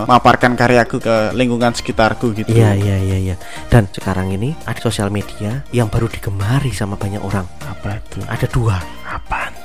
memaparkan 0.06 0.54
karyaku 0.54 1.02
ke 1.02 1.34
lingkungan 1.34 1.74
sekitarku 1.74 2.30
gitu. 2.32 2.48
Iya, 2.48 2.78
iya, 2.78 2.96
iya, 2.96 3.18
iya. 3.18 3.36
Dan 3.66 3.90
sekarang 3.90 4.30
ini 4.30 4.54
ada 4.62 4.78
sosial 4.78 5.10
media 5.10 5.66
yang 5.74 5.90
baru 5.90 6.06
digemari 6.06 6.70
sama 6.70 6.94
banyak 6.94 7.20
orang. 7.20 7.44
Apa 7.66 7.98
itu? 7.98 8.22
Ada 8.24 8.46
dua. 8.46 8.78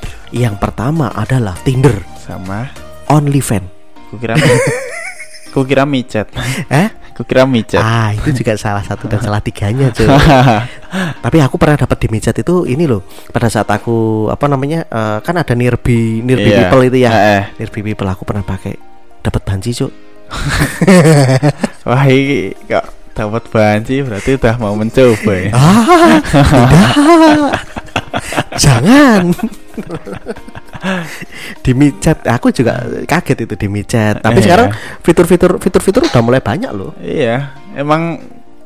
Tuh? 0.01 0.13
Yang 0.33 0.57
pertama 0.57 1.13
adalah 1.13 1.53
Tinder, 1.61 2.01
Sama 2.17 2.73
OnlyFans. 3.05 3.69
kukira 4.09 4.35
kukira 5.53 5.83
micet. 5.85 6.27
Eh? 6.67 6.89
Aku 7.11 7.27
kira 7.27 7.43
micet. 7.45 7.77
Ah, 7.77 8.15
itu 8.15 8.31
juga 8.33 8.55
salah 8.55 8.81
satu 8.81 9.05
dan 9.05 9.19
salah 9.19 9.43
tiganya, 9.43 9.91
cuy. 9.93 10.07
Tapi 11.23 11.37
aku 11.37 11.59
pernah 11.59 11.75
dapat 11.77 11.99
di 12.01 12.07
micet 12.09 12.33
itu 12.33 12.63
ini 12.65 12.87
loh. 12.87 13.03
Pada 13.29 13.45
saat 13.45 13.67
aku 13.67 14.25
apa 14.31 14.47
namanya? 14.47 14.87
eh, 14.87 15.17
kan 15.21 15.35
ada 15.35 15.53
nearby 15.53 16.23
nearby 16.23 16.49
Iya. 16.49 16.57
people 16.65 16.81
itu 16.87 16.97
ya. 17.03 17.11
Eh. 17.11 17.43
Nearby 17.59 17.81
people 17.83 18.07
aku 18.09 18.23
pernah 18.25 18.41
pakai 18.41 18.73
dapat 19.21 19.41
banci, 19.43 19.75
Cuk. 19.75 19.91
Wah, 21.87 22.03
ini 22.07 22.55
kok 22.65 22.85
dapat 23.11 23.43
banci 23.51 24.01
berarti 24.01 24.39
udah 24.39 24.55
mau 24.57 24.73
mencoba 24.73 25.33
ya. 25.35 25.51
Ah, 25.51 26.17
tidak. 26.23 27.53
Jangan. 28.55 29.23
di 31.61 31.71
micet 31.77 32.25
aku 32.25 32.49
juga 32.49 32.81
kaget 33.05 33.45
itu 33.45 33.55
di 33.55 33.67
micet. 33.69 34.17
Tapi 34.17 34.39
Iya. 34.41 34.45
sekarang 34.49 34.67
fitur-fitur 35.05 35.51
fitur-fitur 35.61 36.03
udah 36.09 36.21
mulai 36.23 36.41
banyak 36.41 36.71
loh. 36.73 36.95
Iya, 36.97 37.53
emang 37.77 38.17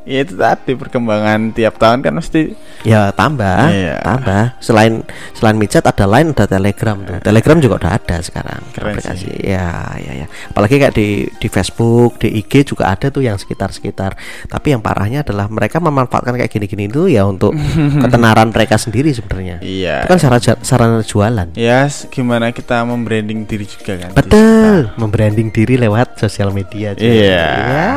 ya 0.06 0.22
itu 0.22 0.34
tadi 0.34 0.72
perkembangan 0.74 1.52
tiap 1.52 1.76
tahun 1.76 2.00
kan 2.00 2.13
mesti 2.15 2.54
Ya 2.86 3.10
tambah, 3.10 3.74
Iya. 3.74 3.98
tambah. 3.98 4.62
Selain 4.62 5.02
selain 5.34 5.58
micet 5.58 5.82
ada 5.82 6.06
Line, 6.06 6.30
ada 6.30 6.46
Telegram 6.46 6.94
tuh. 6.96 7.18
Telegram 7.18 7.58
juga 7.58 7.82
udah 7.82 7.91
ada 7.98 8.18
sekarang 8.22 8.62
Keren 8.70 8.94
aplikasi. 8.94 9.26
Ya, 9.41 9.89
ya, 9.98 10.13
ya. 10.15 10.28
Apalagi 10.48 10.78
kayak 10.78 10.94
di 10.94 11.10
di 11.26 11.48
Facebook, 11.50 12.22
di 12.22 12.30
IG 12.38 12.62
juga 12.63 12.94
ada 12.94 13.10
tuh 13.10 13.26
yang 13.26 13.36
sekitar-sekitar. 13.36 14.13
Tapi 14.46 14.68
yang 14.70 14.86
parahnya 14.86 15.26
adalah 15.26 15.50
mereka 15.50 15.82
memanfaatkan 15.82 16.38
kayak 16.38 16.52
gini-gini 16.52 16.86
itu 16.86 17.10
ya 17.10 17.26
untuk 17.26 17.58
ketenaran 18.06 18.54
mereka 18.54 18.78
sendiri 18.78 19.10
sebenarnya. 19.10 19.58
iya. 19.60 20.06
Itu 20.06 20.13
kan 20.13 20.20
sarana 20.22 20.41
sarana 20.62 21.02
jualan. 21.02 21.48
Ya, 21.58 21.89
s- 21.89 22.06
gimana 22.06 22.54
kita 22.54 22.86
membranding 22.86 23.50
diri 23.50 23.65
juga 23.65 23.98
kan. 23.98 24.13
Betul, 24.13 24.94
membranding 24.94 25.50
diri 25.50 25.74
lewat 25.76 26.22
sosial 26.22 26.54
media. 26.54 26.94
cuy. 26.94 27.02
Iya. 27.02 27.50
Ya, 27.50 27.89